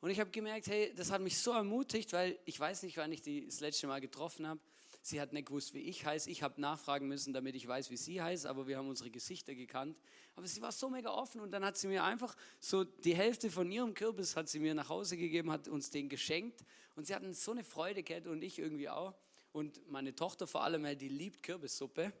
Und 0.00 0.10
ich 0.10 0.20
habe 0.20 0.30
gemerkt, 0.30 0.66
hey, 0.66 0.92
das 0.94 1.10
hat 1.10 1.20
mich 1.20 1.38
so 1.38 1.52
ermutigt, 1.52 2.12
weil 2.12 2.38
ich 2.44 2.60
weiß 2.60 2.82
nicht, 2.82 2.96
wann 2.96 3.12
ich 3.12 3.22
die 3.22 3.46
das 3.46 3.60
letzte 3.60 3.86
Mal 3.86 4.00
getroffen 4.00 4.46
habe. 4.46 4.60
Sie 5.06 5.20
hat 5.20 5.32
nicht 5.32 5.46
gewusst, 5.46 5.72
wie 5.72 5.82
ich 5.82 6.04
heiße. 6.04 6.28
Ich 6.28 6.42
habe 6.42 6.60
nachfragen 6.60 7.06
müssen, 7.06 7.32
damit 7.32 7.54
ich 7.54 7.68
weiß, 7.68 7.92
wie 7.92 7.96
sie 7.96 8.20
heißt, 8.20 8.44
aber 8.44 8.66
wir 8.66 8.76
haben 8.76 8.88
unsere 8.88 9.08
Gesichter 9.08 9.54
gekannt. 9.54 9.96
Aber 10.34 10.48
sie 10.48 10.60
war 10.60 10.72
so 10.72 10.90
mega 10.90 11.10
offen 11.10 11.40
und 11.40 11.52
dann 11.52 11.64
hat 11.64 11.76
sie 11.76 11.86
mir 11.86 12.02
einfach 12.02 12.34
so 12.58 12.82
die 12.82 13.14
Hälfte 13.14 13.48
von 13.48 13.70
ihrem 13.70 13.94
Kürbis 13.94 14.34
hat 14.34 14.48
sie 14.48 14.58
mir 14.58 14.74
nach 14.74 14.88
Hause 14.88 15.16
gegeben, 15.16 15.52
hat 15.52 15.68
uns 15.68 15.90
den 15.90 16.08
geschenkt 16.08 16.64
und 16.96 17.06
sie 17.06 17.14
hatten 17.14 17.32
so 17.34 17.52
eine 17.52 17.62
Freude 17.62 18.02
gehabt 18.02 18.26
und 18.26 18.42
ich 18.42 18.58
irgendwie 18.58 18.88
auch. 18.88 19.14
Und 19.52 19.80
meine 19.88 20.12
Tochter 20.12 20.48
vor 20.48 20.64
allem, 20.64 20.82
die 20.98 21.08
liebt 21.08 21.44
Kürbissuppe. 21.44 22.12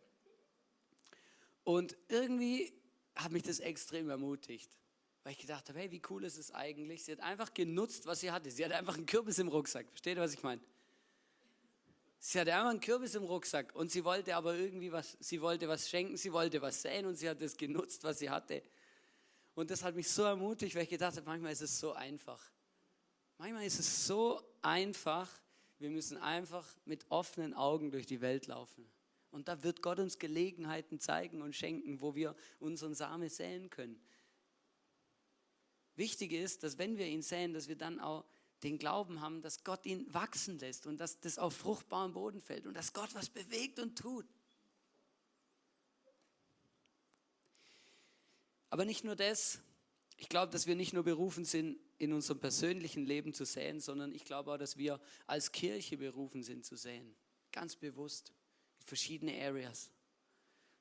Und 1.64 1.96
irgendwie 2.06 2.72
hat 3.16 3.32
mich 3.32 3.42
das 3.42 3.58
extrem 3.58 4.10
ermutigt 4.10 4.70
weil 5.24 5.32
ich 5.32 5.38
gedacht 5.38 5.68
habe, 5.68 5.80
hey, 5.80 5.90
wie 5.90 6.00
cool 6.08 6.22
ist 6.22 6.38
es 6.38 6.54
eigentlich? 6.54 7.02
Sie 7.02 7.10
hat 7.10 7.18
einfach 7.18 7.52
genutzt, 7.52 8.06
was 8.06 8.20
sie 8.20 8.30
hatte. 8.30 8.48
Sie 8.48 8.64
hatte 8.64 8.76
einfach 8.76 8.94
einen 8.94 9.06
Kürbis 9.06 9.40
im 9.40 9.48
Rucksack. 9.48 9.88
Versteht 9.88 10.16
ihr, 10.18 10.22
was 10.22 10.32
ich 10.32 10.44
meine? 10.44 10.60
Sie 12.18 12.40
hatte 12.40 12.54
einmal 12.54 12.70
einen 12.70 12.80
Kürbis 12.80 13.14
im 13.14 13.24
Rucksack 13.24 13.74
und 13.74 13.90
sie 13.90 14.04
wollte 14.04 14.34
aber 14.34 14.54
irgendwie 14.54 14.90
was, 14.90 15.16
sie 15.20 15.40
wollte 15.40 15.68
was 15.68 15.88
schenken, 15.88 16.16
sie 16.16 16.32
wollte 16.32 16.60
was 16.62 16.82
säen 16.82 17.06
und 17.06 17.16
sie 17.16 17.28
hat 17.28 17.40
das 17.40 17.56
genutzt, 17.56 18.02
was 18.04 18.18
sie 18.18 18.30
hatte. 18.30 18.62
Und 19.54 19.70
das 19.70 19.82
hat 19.82 19.94
mich 19.94 20.08
so 20.08 20.22
ermutigt, 20.22 20.74
weil 20.74 20.82
ich 20.82 20.90
gedacht 20.90 21.16
habe, 21.16 21.26
manchmal 21.26 21.52
ist 21.52 21.62
es 21.62 21.78
so 21.78 21.92
einfach. 21.92 22.52
Manchmal 23.38 23.66
ist 23.66 23.78
es 23.78 24.06
so 24.06 24.42
einfach, 24.62 25.30
wir 25.78 25.90
müssen 25.90 26.16
einfach 26.18 26.66
mit 26.84 27.06
offenen 27.10 27.54
Augen 27.54 27.90
durch 27.90 28.06
die 28.06 28.20
Welt 28.20 28.46
laufen. 28.46 28.90
Und 29.30 29.48
da 29.48 29.62
wird 29.62 29.82
Gott 29.82 29.98
uns 29.98 30.18
Gelegenheiten 30.18 30.98
zeigen 30.98 31.42
und 31.42 31.54
schenken, 31.54 32.00
wo 32.00 32.14
wir 32.14 32.34
unseren 32.58 32.94
Samen 32.94 33.28
säen 33.28 33.68
können. 33.68 34.00
Wichtig 35.94 36.32
ist, 36.32 36.62
dass 36.62 36.78
wenn 36.78 36.98
wir 36.98 37.06
ihn 37.06 37.22
säen, 37.22 37.52
dass 37.52 37.68
wir 37.68 37.76
dann 37.76 38.00
auch 38.00 38.24
den 38.66 38.78
Glauben 38.78 39.20
haben, 39.20 39.42
dass 39.42 39.62
Gott 39.62 39.86
ihn 39.86 40.12
wachsen 40.12 40.58
lässt 40.58 40.86
und 40.86 40.98
dass 40.98 41.20
das 41.20 41.38
auf 41.38 41.54
fruchtbaren 41.54 42.12
Boden 42.12 42.40
fällt 42.40 42.66
und 42.66 42.74
dass 42.74 42.92
Gott 42.92 43.14
was 43.14 43.30
bewegt 43.30 43.78
und 43.78 43.96
tut. 43.96 44.26
Aber 48.68 48.84
nicht 48.84 49.04
nur 49.04 49.14
das. 49.14 49.60
Ich 50.18 50.28
glaube, 50.28 50.50
dass 50.50 50.66
wir 50.66 50.74
nicht 50.74 50.92
nur 50.92 51.04
berufen 51.04 51.44
sind, 51.44 51.78
in 51.98 52.12
unserem 52.12 52.40
persönlichen 52.40 53.06
Leben 53.06 53.32
zu 53.32 53.44
säen, 53.44 53.80
sondern 53.80 54.12
ich 54.12 54.24
glaube 54.24 54.52
auch, 54.52 54.58
dass 54.58 54.76
wir 54.76 55.00
als 55.26 55.52
Kirche 55.52 55.96
berufen 55.96 56.42
sind 56.42 56.64
zu 56.64 56.76
säen. 56.76 57.14
Ganz 57.52 57.76
bewusst. 57.76 58.32
In 58.80 58.86
verschiedene 58.86 59.40
Areas. 59.40 59.90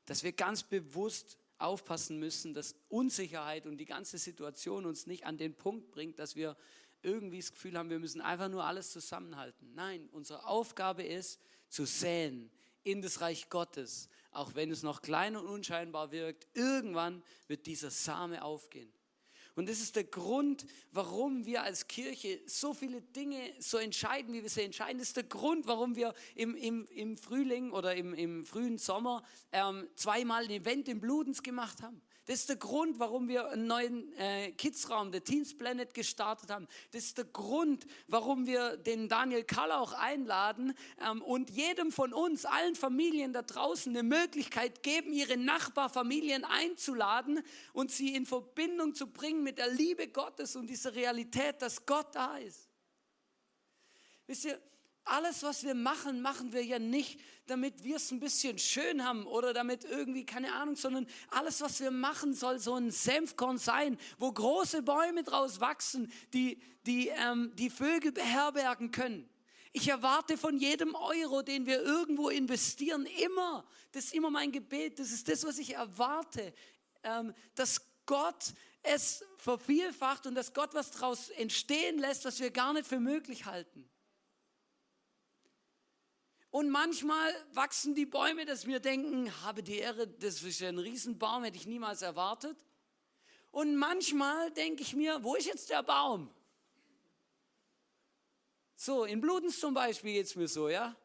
Dass 0.05 0.23
wir 0.23 0.33
ganz 0.33 0.63
bewusst 0.63 1.37
aufpassen 1.57 2.19
müssen, 2.19 2.53
dass 2.53 2.75
Unsicherheit 2.89 3.65
und 3.65 3.77
die 3.77 3.85
ganze 3.85 4.17
Situation 4.17 4.85
uns 4.85 5.07
nicht 5.07 5.25
an 5.25 5.37
den 5.37 5.55
Punkt 5.55 5.91
bringt, 5.91 6.19
dass 6.19 6.35
wir 6.35 6.57
irgendwie 7.05 7.39
das 7.39 7.53
Gefühl 7.53 7.77
haben, 7.77 7.89
wir 7.89 7.99
müssen 7.99 8.21
einfach 8.21 8.49
nur 8.49 8.65
alles 8.65 8.91
zusammenhalten. 8.91 9.73
Nein, 9.75 10.09
unsere 10.11 10.45
Aufgabe 10.45 11.03
ist 11.03 11.39
zu 11.69 11.85
säen 11.85 12.51
in 12.83 13.01
das 13.01 13.21
Reich 13.21 13.49
Gottes, 13.49 14.09
auch 14.31 14.55
wenn 14.55 14.71
es 14.71 14.83
noch 14.83 15.01
klein 15.01 15.35
und 15.35 15.45
unscheinbar 15.45 16.11
wirkt. 16.11 16.47
Irgendwann 16.53 17.23
wird 17.47 17.65
dieser 17.65 17.91
Same 17.91 18.43
aufgehen. 18.43 18.91
Und 19.55 19.69
das 19.69 19.79
ist 19.79 19.95
der 19.95 20.03
Grund, 20.03 20.65
warum 20.91 21.45
wir 21.45 21.63
als 21.63 21.87
Kirche 21.87 22.41
so 22.45 22.73
viele 22.73 23.01
Dinge 23.01 23.53
so 23.59 23.77
entscheiden, 23.77 24.33
wie 24.33 24.41
wir 24.41 24.49
sie 24.49 24.63
entscheiden. 24.63 24.97
Das 24.97 25.07
ist 25.07 25.17
der 25.17 25.23
Grund, 25.23 25.65
warum 25.65 25.95
wir 25.95 26.13
im, 26.35 26.55
im, 26.55 26.85
im 26.87 27.17
Frühling 27.17 27.71
oder 27.71 27.95
im, 27.95 28.13
im 28.13 28.43
frühen 28.43 28.77
Sommer 28.77 29.23
ähm, 29.53 29.87
zweimal 29.95 30.43
ein 30.43 30.49
Event 30.49 30.89
im 30.89 30.99
Bludens 30.99 31.41
gemacht 31.41 31.81
haben. 31.81 32.01
Das 32.25 32.39
ist 32.39 32.49
der 32.49 32.55
Grund, 32.55 32.97
warum 32.97 33.27
wir 33.27 33.49
einen 33.49 33.67
neuen 33.67 34.11
äh, 34.17 34.51
Kidsraum, 34.51 35.11
der 35.11 35.23
Teens 35.23 35.55
Planet, 35.55 35.93
gestartet 35.93 36.49
haben. 36.49 36.67
Das 36.91 37.03
ist 37.03 37.19
der 37.19 37.25
Grund, 37.25 37.85
warum 38.07 38.47
wir 38.47 38.77
den 38.77 39.07
Daniel 39.07 39.43
Kaller 39.43 39.79
auch 39.79 39.93
einladen 39.93 40.73
ähm, 41.07 41.21
und 41.21 41.51
jedem 41.51 41.91
von 41.91 42.13
uns, 42.13 42.45
allen 42.45 42.73
Familien 42.73 43.31
da 43.31 43.43
draußen, 43.43 43.95
eine 43.95 44.01
Möglichkeit 44.01 44.81
geben, 44.81 45.13
ihre 45.13 45.37
Nachbarfamilien 45.37 46.45
einzuladen 46.45 47.43
und 47.73 47.91
sie 47.91 48.15
in 48.15 48.25
Verbindung 48.25 48.95
zu 48.95 49.05
bringen 49.05 49.43
mit 49.43 49.59
der 49.59 49.69
Liebe 49.69 50.07
Gottes 50.07 50.55
und 50.55 50.67
dieser 50.67 50.95
Realität, 50.95 51.61
dass 51.61 51.85
Gott 51.85 52.15
da 52.15 52.37
ist. 52.37 52.67
Wisst 54.25 54.45
ihr, 54.45 54.59
alles, 55.05 55.43
was 55.43 55.63
wir 55.63 55.75
machen, 55.75 56.21
machen 56.21 56.51
wir 56.51 56.63
ja 56.63 56.79
nicht, 56.79 57.19
damit 57.47 57.83
wir 57.83 57.97
es 57.97 58.11
ein 58.11 58.19
bisschen 58.19 58.57
schön 58.57 59.05
haben 59.05 59.25
oder 59.27 59.53
damit 59.53 59.85
irgendwie, 59.85 60.25
keine 60.25 60.53
Ahnung, 60.53 60.75
sondern 60.75 61.07
alles, 61.29 61.61
was 61.61 61.79
wir 61.79 61.91
machen, 61.91 62.33
soll 62.33 62.59
so 62.59 62.75
ein 62.75 62.91
Senfkorn 62.91 63.57
sein, 63.57 63.97
wo 64.17 64.31
große 64.31 64.81
Bäume 64.81 65.23
draus 65.23 65.59
wachsen, 65.59 66.11
die 66.33 66.59
die, 66.85 67.09
ähm, 67.09 67.51
die 67.55 67.69
Vögel 67.69 68.11
beherbergen 68.11 68.91
können. 68.91 69.29
Ich 69.73 69.87
erwarte 69.89 70.37
von 70.37 70.57
jedem 70.57 70.95
Euro, 70.95 71.41
den 71.41 71.65
wir 71.65 71.81
irgendwo 71.81 72.29
investieren, 72.29 73.05
immer, 73.05 73.67
das 73.91 74.05
ist 74.05 74.13
immer 74.13 74.29
mein 74.29 74.51
Gebet, 74.51 74.99
das 74.99 75.11
ist 75.11 75.27
das, 75.27 75.45
was 75.45 75.57
ich 75.57 75.75
erwarte, 75.75 76.53
ähm, 77.03 77.33
dass 77.55 77.81
Gott 78.05 78.53
es 78.83 79.25
vervielfacht 79.37 80.27
und 80.27 80.35
dass 80.35 80.53
Gott 80.53 80.73
was 80.73 80.91
daraus 80.91 81.29
entstehen 81.29 81.97
lässt, 81.97 82.23
was 82.23 82.39
wir 82.39 82.51
gar 82.51 82.73
nicht 82.73 82.87
für 82.87 82.99
möglich 82.99 83.45
halten. 83.45 83.89
Und 86.55 86.69
manchmal 86.69 87.33
wachsen 87.51 87.95
die 87.95 88.05
Bäume, 88.05 88.45
dass 88.45 88.65
wir 88.65 88.79
denken, 88.79 89.29
habe 89.43 89.61
die 89.61 89.79
Ehre, 89.79 90.07
das 90.07 90.41
ist 90.41 90.61
ein 90.61 90.79
Riesenbaum, 90.79 91.43
hätte 91.43 91.57
ich 91.57 91.67
niemals 91.67 92.01
erwartet. 92.01 92.55
Und 93.51 93.75
manchmal 93.75 94.51
denke 94.51 94.81
ich 94.81 94.95
mir, 94.95 95.21
wo 95.21 95.35
ist 95.35 95.47
jetzt 95.47 95.69
der 95.69 95.83
Baum? 95.83 96.33
So, 98.77 99.03
in 99.03 99.19
Bludens 99.19 99.59
zum 99.59 99.73
Beispiel 99.73 100.13
geht 100.13 100.27
es 100.27 100.37
mir 100.37 100.47
so, 100.47 100.69
ja. 100.69 100.95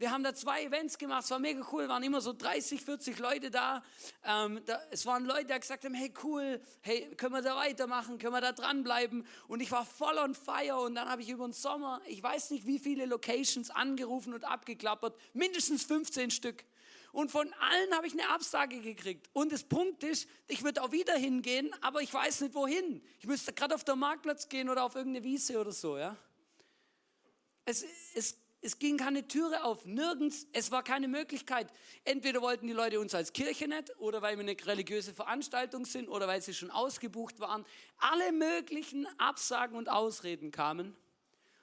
Wir 0.00 0.12
haben 0.12 0.22
da 0.22 0.32
zwei 0.32 0.62
Events 0.62 0.96
gemacht, 0.96 1.24
es 1.24 1.30
war 1.32 1.40
mega 1.40 1.60
cool, 1.72 1.88
waren 1.88 2.04
immer 2.04 2.20
so 2.20 2.32
30, 2.32 2.80
40 2.82 3.18
Leute 3.18 3.50
da. 3.50 3.82
Ähm, 4.24 4.60
da. 4.64 4.80
Es 4.92 5.04
waren 5.06 5.24
Leute, 5.24 5.46
die 5.52 5.58
gesagt 5.58 5.84
haben, 5.84 5.94
hey 5.94 6.14
cool, 6.22 6.60
hey, 6.82 7.12
können 7.16 7.34
wir 7.34 7.42
da 7.42 7.56
weitermachen, 7.56 8.16
können 8.18 8.32
wir 8.32 8.40
da 8.40 8.52
dranbleiben? 8.52 9.26
Und 9.48 9.58
ich 9.60 9.72
war 9.72 9.84
voll 9.84 10.16
on 10.18 10.36
fire 10.36 10.78
und 10.78 10.94
dann 10.94 11.08
habe 11.08 11.22
ich 11.22 11.28
über 11.28 11.48
den 11.48 11.52
Sommer, 11.52 12.00
ich 12.06 12.22
weiß 12.22 12.50
nicht 12.50 12.64
wie 12.64 12.78
viele 12.78 13.06
Locations 13.06 13.70
angerufen 13.70 14.34
und 14.34 14.44
abgeklappert, 14.44 15.18
mindestens 15.32 15.82
15 15.82 16.30
Stück. 16.30 16.64
Und 17.10 17.32
von 17.32 17.52
allen 17.54 17.94
habe 17.96 18.06
ich 18.06 18.12
eine 18.12 18.28
Absage 18.28 18.80
gekriegt. 18.80 19.28
Und 19.32 19.50
das 19.50 19.64
Punkt 19.64 20.04
ist, 20.04 20.28
ich 20.46 20.62
würde 20.62 20.80
auch 20.80 20.92
wieder 20.92 21.16
hingehen, 21.16 21.74
aber 21.80 22.02
ich 22.02 22.14
weiß 22.14 22.42
nicht 22.42 22.54
wohin. 22.54 23.02
Ich 23.18 23.26
müsste 23.26 23.52
gerade 23.52 23.74
auf 23.74 23.82
den 23.82 23.98
Marktplatz 23.98 24.48
gehen 24.48 24.68
oder 24.68 24.84
auf 24.84 24.94
irgendeine 24.94 25.24
Wiese 25.24 25.58
oder 25.58 25.72
so, 25.72 25.98
ja. 25.98 26.16
Es, 27.64 27.84
es 28.14 28.36
es 28.60 28.78
ging 28.78 28.96
keine 28.96 29.28
Türe 29.28 29.62
auf, 29.62 29.84
nirgends, 29.84 30.46
es 30.52 30.72
war 30.72 30.82
keine 30.82 31.06
Möglichkeit. 31.06 31.72
Entweder 32.04 32.42
wollten 32.42 32.66
die 32.66 32.72
Leute 32.72 32.98
uns 32.98 33.14
als 33.14 33.32
Kirche 33.32 33.68
nicht 33.68 33.96
oder 33.98 34.20
weil 34.20 34.36
wir 34.36 34.42
eine 34.42 34.56
religiöse 34.66 35.14
Veranstaltung 35.14 35.84
sind 35.84 36.08
oder 36.08 36.26
weil 36.26 36.42
sie 36.42 36.52
schon 36.52 36.72
ausgebucht 36.72 37.38
waren. 37.38 37.64
Alle 37.98 38.32
möglichen 38.32 39.06
Absagen 39.18 39.76
und 39.76 39.88
Ausreden 39.88 40.50
kamen. 40.50 40.96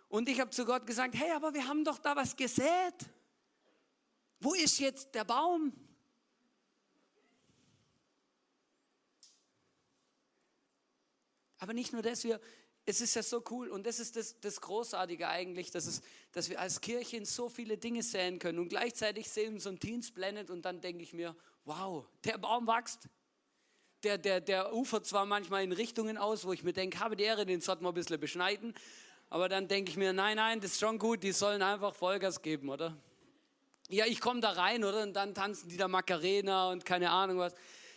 Und 0.08 0.30
ich 0.30 0.40
habe 0.40 0.52
zu 0.52 0.66
Gott 0.66 0.88
gesagt, 0.88 1.16
hey, 1.16 1.32
aber 1.32 1.54
wir 1.54 1.68
haben 1.68 1.84
doch 1.84 2.00
da 2.00 2.16
was 2.16 2.38
gesät. 2.38 2.96
Wo 4.40 4.54
ist 4.54 4.80
jetzt 4.80 5.14
der 5.16 5.26
Baum? 5.26 5.74
Aber 11.58 11.74
nicht 11.74 11.92
nur 11.92 12.02
das, 12.02 12.24
wir, 12.24 12.40
es 12.86 13.02
ist 13.02 13.16
ja 13.16 13.24
so 13.24 13.44
cool 13.50 13.70
und 13.70 13.86
das 13.86 14.00
ist 14.00 14.16
das, 14.16 14.40
das 14.40 14.62
Großartige 14.62 15.28
eigentlich, 15.28 15.72
dass, 15.72 15.88
es, 15.88 16.02
dass 16.32 16.50
wir 16.50 16.60
als 16.60 16.82
Kirche 16.82 17.18
in 17.18 17.26
so 17.26 17.50
viele 17.50 17.78
Dinge 17.78 18.04
sehen 18.04 18.38
können 18.38 18.60
und 18.60 18.70
gleichzeitig 18.70 19.28
sehen 19.30 19.56
wir 19.56 19.62
so 19.62 19.70
ein 19.70 19.80
Teens 19.80 20.12
Planet 20.12 20.52
und 20.52 20.64
dann 20.64 20.82
denke 20.82 21.02
ich 21.02 21.14
mir, 21.14 21.36
wow, 21.66 22.06
der 22.24 22.38
Baum 22.38 22.68
wächst. 22.68 23.10
Der, 24.04 24.20
der, 24.20 24.40
der 24.40 24.72
ufert 24.76 25.08
zwar 25.08 25.26
manchmal 25.26 25.64
in 25.64 25.72
Richtungen 25.72 26.18
aus, 26.18 26.46
wo 26.46 26.54
ich 26.54 26.64
mir 26.64 26.74
denke, 26.74 27.00
habe 27.00 27.16
die 27.16 27.24
Ehre, 27.24 27.48
den 27.48 27.60
sollte 27.60 27.82
man 27.82 27.92
ein 27.92 27.96
bisschen 27.96 28.20
beschneiden, 28.20 28.76
aber 29.30 29.50
dann 29.50 29.68
denke 29.68 29.90
ich 29.90 29.98
mir, 29.98 30.14
nein, 30.14 30.36
nein, 30.36 30.60
das 30.62 30.74
ist 30.74 30.80
schon 30.80 31.00
gut, 31.00 31.24
die 31.24 31.32
sollen 31.32 31.64
einfach 31.64 31.96
Vollgas 31.96 32.44
geben, 32.44 32.70
oder? 32.70 32.96
Ja, 33.90 34.06
ich 34.06 34.20
komme 34.20 34.42
da 34.42 34.52
rein, 34.52 34.84
oder? 34.84 35.02
Und 35.02 35.14
dann 35.14 35.34
tanzen 35.34 35.70
die 35.70 35.78
da 35.78 35.88
Macarena 35.88 36.70
und 36.70 36.86
keine 36.86 37.10
Ahnung 37.10 37.40
was. 37.40 37.56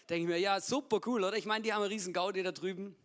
Denke 0.09 0.22
ich 0.22 0.29
mir, 0.29 0.38
ja, 0.38 0.61
super 0.61 1.01
cool, 1.05 1.24
oder? 1.24 1.37
Ich 1.37 1.44
meine, 1.44 1.62
die 1.62 1.72
haben 1.74 1.83
einen 1.83 1.92
riesen 1.92 2.14
Gaudi 2.14 2.42
da 2.42 2.53
drüben. 2.53 2.96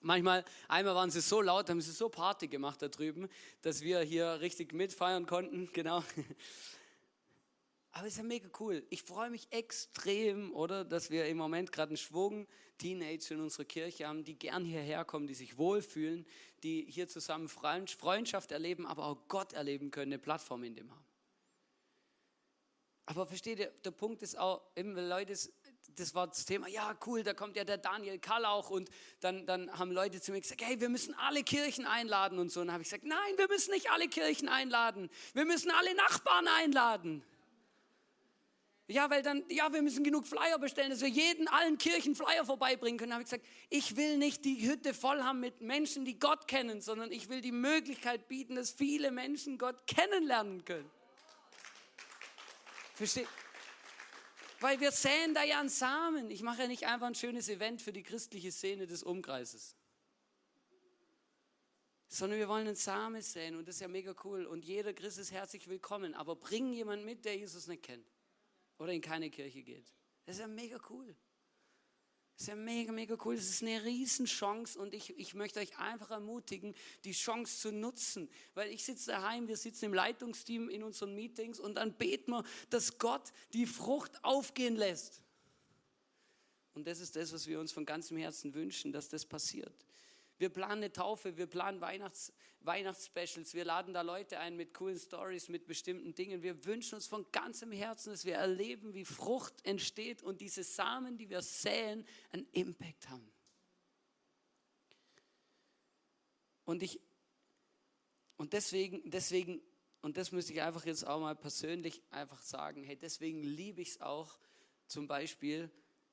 Manchmal, 0.00 0.44
einmal 0.68 0.94
waren 0.94 1.10
sie 1.10 1.20
so 1.20 1.40
laut, 1.40 1.68
haben 1.68 1.80
sie 1.80 1.90
so 1.90 2.08
Party 2.08 2.46
gemacht 2.46 2.80
da 2.80 2.88
drüben, 2.88 3.28
dass 3.62 3.82
wir 3.82 4.00
hier 4.00 4.40
richtig 4.40 4.72
mitfeiern 4.72 5.26
konnten, 5.26 5.70
genau. 5.72 6.04
Aber 7.90 8.06
es 8.06 8.12
ist 8.12 8.18
ja 8.18 8.22
mega 8.22 8.48
cool. 8.60 8.86
Ich 8.90 9.02
freue 9.02 9.30
mich 9.30 9.48
extrem, 9.50 10.54
oder, 10.54 10.84
dass 10.84 11.10
wir 11.10 11.26
im 11.26 11.36
Moment 11.36 11.72
gerade 11.72 11.90
einen 11.90 11.96
Schwung 11.96 12.46
Teenager 12.78 13.34
in 13.34 13.40
unserer 13.40 13.64
Kirche 13.64 14.06
haben, 14.06 14.22
die 14.22 14.38
gern 14.38 14.64
hierher 14.64 15.04
kommen, 15.04 15.26
die 15.26 15.34
sich 15.34 15.58
wohlfühlen, 15.58 16.24
die 16.62 16.86
hier 16.88 17.08
zusammen 17.08 17.48
Freundschaft 17.48 18.52
erleben, 18.52 18.86
aber 18.86 19.04
auch 19.04 19.26
Gott 19.26 19.52
erleben 19.52 19.90
können, 19.90 20.12
eine 20.12 20.20
Plattform 20.20 20.62
in 20.62 20.76
dem 20.76 20.90
haben. 20.90 21.04
Aber 23.06 23.26
versteht 23.26 23.58
ihr, 23.58 23.72
der 23.84 23.90
Punkt 23.90 24.22
ist 24.22 24.38
auch, 24.38 24.62
eben, 24.76 24.94
Leute 24.94 25.32
das 25.98 26.14
war 26.14 26.26
das 26.26 26.44
Thema, 26.44 26.68
ja 26.68 26.96
cool, 27.06 27.22
da 27.22 27.34
kommt 27.34 27.56
ja 27.56 27.64
der 27.64 27.78
Daniel 27.78 28.18
Kallauch 28.18 28.70
und 28.70 28.90
dann, 29.20 29.46
dann 29.46 29.78
haben 29.78 29.90
Leute 29.90 30.20
zu 30.20 30.32
mir 30.32 30.40
gesagt, 30.40 30.62
hey, 30.62 30.80
wir 30.80 30.88
müssen 30.88 31.14
alle 31.14 31.42
Kirchen 31.42 31.86
einladen 31.86 32.38
und 32.38 32.50
so. 32.50 32.60
Und 32.60 32.68
dann 32.68 32.74
habe 32.74 32.82
ich 32.82 32.88
gesagt, 32.88 33.04
nein, 33.04 33.34
wir 33.36 33.48
müssen 33.48 33.72
nicht 33.72 33.90
alle 33.90 34.08
Kirchen 34.08 34.48
einladen, 34.48 35.10
wir 35.34 35.44
müssen 35.44 35.70
alle 35.70 35.94
Nachbarn 35.94 36.46
einladen. 36.48 37.22
Ja, 38.90 39.10
weil 39.10 39.22
dann, 39.22 39.44
ja, 39.50 39.70
wir 39.70 39.82
müssen 39.82 40.02
genug 40.02 40.26
Flyer 40.26 40.58
bestellen, 40.58 40.88
dass 40.88 41.02
wir 41.02 41.10
jeden, 41.10 41.46
allen 41.48 41.76
Kirchen 41.76 42.14
Flyer 42.14 42.46
vorbeibringen 42.46 42.98
können. 42.98 43.10
Dann 43.10 43.16
habe 43.16 43.22
ich 43.22 43.30
gesagt, 43.30 43.46
ich 43.68 43.96
will 43.96 44.16
nicht 44.16 44.46
die 44.46 44.66
Hütte 44.66 44.94
voll 44.94 45.22
haben 45.22 45.40
mit 45.40 45.60
Menschen, 45.60 46.06
die 46.06 46.18
Gott 46.18 46.48
kennen, 46.48 46.80
sondern 46.80 47.12
ich 47.12 47.28
will 47.28 47.42
die 47.42 47.52
Möglichkeit 47.52 48.28
bieten, 48.28 48.54
dass 48.54 48.70
viele 48.70 49.10
Menschen 49.10 49.58
Gott 49.58 49.86
kennenlernen 49.86 50.64
können. 50.64 50.90
Versteht? 52.94 53.28
Weil 54.60 54.80
wir 54.80 54.90
säen 54.90 55.34
da 55.34 55.44
ja 55.44 55.60
einen 55.60 55.68
Samen. 55.68 56.30
Ich 56.30 56.42
mache 56.42 56.62
ja 56.62 56.68
nicht 56.68 56.86
einfach 56.86 57.06
ein 57.06 57.14
schönes 57.14 57.48
Event 57.48 57.80
für 57.80 57.92
die 57.92 58.02
christliche 58.02 58.50
Szene 58.50 58.86
des 58.86 59.02
Umkreises. 59.02 59.76
Sondern 62.08 62.38
wir 62.38 62.48
wollen 62.48 62.66
einen 62.66 62.76
Samen 62.76 63.22
säen 63.22 63.54
und 63.54 63.68
das 63.68 63.76
ist 63.76 63.80
ja 63.82 63.88
mega 63.88 64.14
cool. 64.24 64.46
Und 64.46 64.64
jeder 64.64 64.94
Christ 64.94 65.18
ist 65.18 65.30
herzlich 65.30 65.68
willkommen. 65.68 66.14
Aber 66.14 66.34
bring 66.34 66.72
jemanden 66.72 67.04
mit, 67.04 67.24
der 67.24 67.36
Jesus 67.36 67.66
nicht 67.66 67.82
kennt 67.82 68.06
oder 68.78 68.92
in 68.92 69.00
keine 69.00 69.30
Kirche 69.30 69.62
geht. 69.62 69.86
Das 70.24 70.36
ist 70.36 70.40
ja 70.40 70.48
mega 70.48 70.78
cool. 70.90 71.14
Das 72.38 72.44
ist 72.44 72.48
ja 72.50 72.54
mega, 72.54 72.92
mega 72.92 73.16
cool. 73.24 73.34
Das 73.34 73.48
ist 73.48 73.62
eine 73.62 73.84
Riesenchance 73.84 74.78
und 74.78 74.94
ich, 74.94 75.18
ich 75.18 75.34
möchte 75.34 75.58
euch 75.58 75.76
einfach 75.80 76.12
ermutigen, 76.12 76.72
die 77.02 77.10
Chance 77.10 77.58
zu 77.58 77.72
nutzen. 77.72 78.30
Weil 78.54 78.70
ich 78.70 78.84
sitze 78.84 79.10
daheim, 79.10 79.48
wir 79.48 79.56
sitzen 79.56 79.86
im 79.86 79.94
Leitungsteam 79.94 80.68
in 80.68 80.84
unseren 80.84 81.16
Meetings 81.16 81.58
und 81.58 81.74
dann 81.74 81.94
beten 81.94 82.30
wir, 82.30 82.44
dass 82.70 82.96
Gott 82.98 83.32
die 83.54 83.66
Frucht 83.66 84.22
aufgehen 84.22 84.76
lässt. 84.76 85.20
Und 86.74 86.86
das 86.86 87.00
ist 87.00 87.16
das, 87.16 87.32
was 87.32 87.48
wir 87.48 87.58
uns 87.58 87.72
von 87.72 87.84
ganzem 87.84 88.16
Herzen 88.18 88.54
wünschen, 88.54 88.92
dass 88.92 89.08
das 89.08 89.26
passiert. 89.26 89.74
Wir 90.38 90.48
planen 90.48 90.84
eine 90.84 90.92
Taufe, 90.92 91.36
wir 91.36 91.48
planen 91.48 91.80
Weihnachts, 91.80 92.32
Weihnachtsspecials, 92.68 93.54
wir 93.54 93.64
laden 93.64 93.94
da 93.94 94.02
Leute 94.02 94.38
ein 94.38 94.56
mit 94.56 94.74
coolen 94.74 94.98
Stories, 94.98 95.48
mit 95.48 95.66
bestimmten 95.66 96.14
Dingen. 96.14 96.42
Wir 96.42 96.64
wünschen 96.66 96.96
uns 96.96 97.06
von 97.06 97.26
ganzem 97.32 97.72
Herzen, 97.72 98.10
dass 98.10 98.24
wir 98.26 98.34
erleben, 98.34 98.94
wie 98.94 99.06
Frucht 99.06 99.54
entsteht 99.64 100.22
und 100.22 100.40
diese 100.42 100.62
Samen, 100.62 101.16
die 101.16 101.30
wir 101.30 101.40
säen, 101.42 102.06
einen 102.30 102.46
Impact 102.52 103.08
haben. 103.08 103.32
Und 106.64 106.82
ich, 106.82 107.00
und 108.36 108.52
deswegen, 108.52 109.10
deswegen, 109.10 109.62
und 110.02 110.18
das 110.18 110.30
müsste 110.30 110.52
ich 110.52 110.60
einfach 110.60 110.84
jetzt 110.84 111.06
auch 111.06 111.18
mal 111.18 111.34
persönlich 111.34 112.02
einfach 112.10 112.42
sagen, 112.42 112.84
hey, 112.84 112.96
deswegen 112.96 113.42
liebe 113.42 113.80
ich 113.80 113.92
es 113.92 114.00
auch, 114.02 114.38
zum 114.86 115.06
Beispiel, 115.06 115.70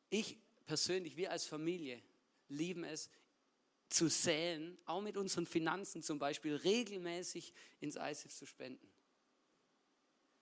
ich 0.10 0.40
persönlich, 0.66 1.18
wir 1.18 1.32
als 1.32 1.46
Familie 1.46 2.02
lieben 2.48 2.86
es, 2.86 3.10
zu 3.96 4.10
säen, 4.10 4.78
auch 4.86 5.02
mit 5.02 5.16
unseren 5.16 5.46
Finanzen 5.46 6.04
zum 6.04 6.20
Beispiel, 6.20 6.56
regelmäßig 6.56 7.54
ins 7.80 7.96
ISIF 7.96 8.34
zu 8.34 8.46
spenden. 8.46 8.92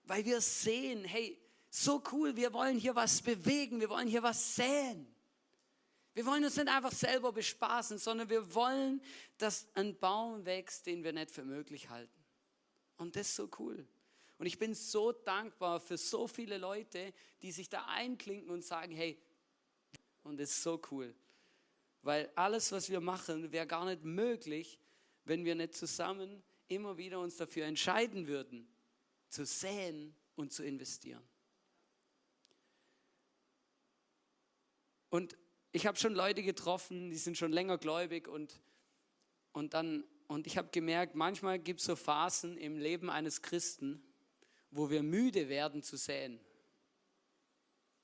Weil 0.04 0.26
wir 0.26 0.42
sehen, 0.42 1.06
hey, 1.06 1.40
so 1.70 2.04
cool, 2.12 2.36
wir 2.36 2.52
wollen 2.52 2.80
hier 2.80 2.96
was 2.96 3.22
bewegen, 3.22 3.80
wir 3.80 3.90
wollen 3.90 4.08
hier 4.08 4.24
was 4.24 4.56
säen. 4.56 5.08
Wir 6.16 6.26
wollen 6.26 6.44
uns 6.44 6.58
nicht 6.58 6.68
einfach 6.68 6.92
selber 6.92 7.32
bespaßen, 7.32 7.98
sondern 8.00 8.30
wir 8.30 8.54
wollen, 8.54 9.02
dass 9.38 9.68
ein 9.76 9.98
Baum 9.98 10.46
wächst, 10.46 10.86
den 10.88 11.04
wir 11.04 11.14
nicht 11.14 11.32
für 11.32 11.44
möglich 11.44 11.90
halten. 11.90 12.24
Und 12.98 13.16
das 13.16 13.30
ist 13.30 13.36
so 13.36 13.50
cool. 13.60 13.88
Und 14.38 14.48
ich 14.48 14.58
bin 14.58 14.74
so 14.74 15.12
dankbar 15.12 15.80
für 15.80 15.98
so 15.98 16.28
viele 16.28 16.58
Leute, 16.58 17.14
die 17.42 17.52
sich 17.52 17.70
da 17.70 17.86
einklinken 17.86 18.50
und 18.50 18.64
sagen, 18.64 18.94
hey, 18.94 19.20
Und 20.24 20.40
das 20.40 20.50
ist 20.50 20.64
so 20.64 20.82
cool. 20.92 21.14
Weil 22.04 22.32
alles, 22.36 22.72
was 22.72 22.90
wir 22.90 23.02
machen, 23.02 23.52
wäre 23.52 23.66
gar 23.66 23.86
nicht 23.86 24.04
möglich, 24.04 24.80
wenn 25.26 25.46
wir 25.46 25.56
nicht 25.56 25.76
zusammen 25.76 26.44
immer 26.68 26.98
wieder 26.98 27.20
uns 27.20 27.38
dafür 27.38 27.66
entscheiden 27.66 28.28
würden, 28.28 28.68
zu 29.30 29.46
säen 29.46 30.16
und 30.36 30.52
zu 30.54 30.64
investieren. 30.64 31.24
Und 35.10 35.38
ich 35.72 35.88
habe 35.88 35.98
schon 35.98 36.14
Leute 36.14 36.44
getroffen, 36.44 37.10
die 37.10 37.18
sind 37.18 37.38
schon 37.38 37.52
länger 37.52 37.78
gläubig 37.78 38.28
und, 38.28 38.62
und 39.52 39.74
dann 39.74 40.04
und 40.28 40.48
ich 40.48 40.58
habe 40.58 40.70
gemerkt, 40.72 41.16
manchmal 41.16 41.60
gibt 41.60 41.80
es 41.80 41.86
so 41.86 41.96
Phasen 41.96 42.58
im 42.58 42.80
Leben 42.80 43.10
eines 43.10 43.42
Christen, 43.42 44.04
wo 44.72 44.90
wir 44.90 45.04
müde 45.04 45.50
werden 45.50 45.84
zu 45.84 45.96
säen. 45.96 46.40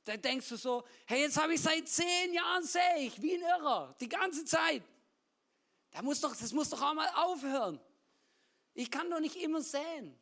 Da 0.05 0.17
denkst 0.17 0.49
du 0.49 0.55
so, 0.55 0.83
hey, 1.05 1.21
jetzt 1.21 1.37
habe 1.37 1.53
ich 1.53 1.61
seit 1.61 1.87
zehn 1.87 2.33
Jahren 2.33 2.63
sähe 2.63 2.99
ich, 2.99 3.21
wie 3.21 3.35
ein 3.35 3.41
Irrer, 3.41 3.95
die 3.99 4.09
ganze 4.09 4.45
Zeit. 4.45 4.83
Da 5.91 6.01
muss 6.01 6.21
doch, 6.21 6.35
das 6.35 6.51
muss 6.53 6.69
doch 6.69 6.81
auch 6.81 6.93
mal 6.93 7.09
aufhören. 7.15 7.79
Ich 8.73 8.89
kann 8.89 9.09
doch 9.09 9.19
nicht 9.19 9.35
immer 9.35 9.61
säen. 9.61 10.17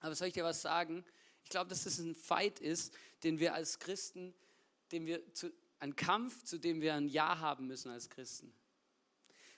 Aber 0.00 0.14
soll 0.14 0.28
ich 0.28 0.34
dir 0.34 0.44
was 0.44 0.62
sagen? 0.62 1.04
Ich 1.44 1.50
glaube, 1.50 1.68
dass 1.68 1.84
das 1.84 1.98
ein 1.98 2.14
Fight 2.14 2.60
ist, 2.60 2.92
den 3.22 3.38
wir 3.38 3.54
als 3.54 3.78
Christen, 3.78 4.34
den 4.90 5.06
wir 5.06 5.32
zu, 5.32 5.52
ein 5.78 5.96
Kampf, 5.96 6.44
zu 6.44 6.58
dem 6.58 6.80
wir 6.80 6.94
ein 6.94 7.08
Ja 7.08 7.38
haben 7.38 7.66
müssen 7.66 7.90
als 7.90 8.10
Christen. 8.10 8.54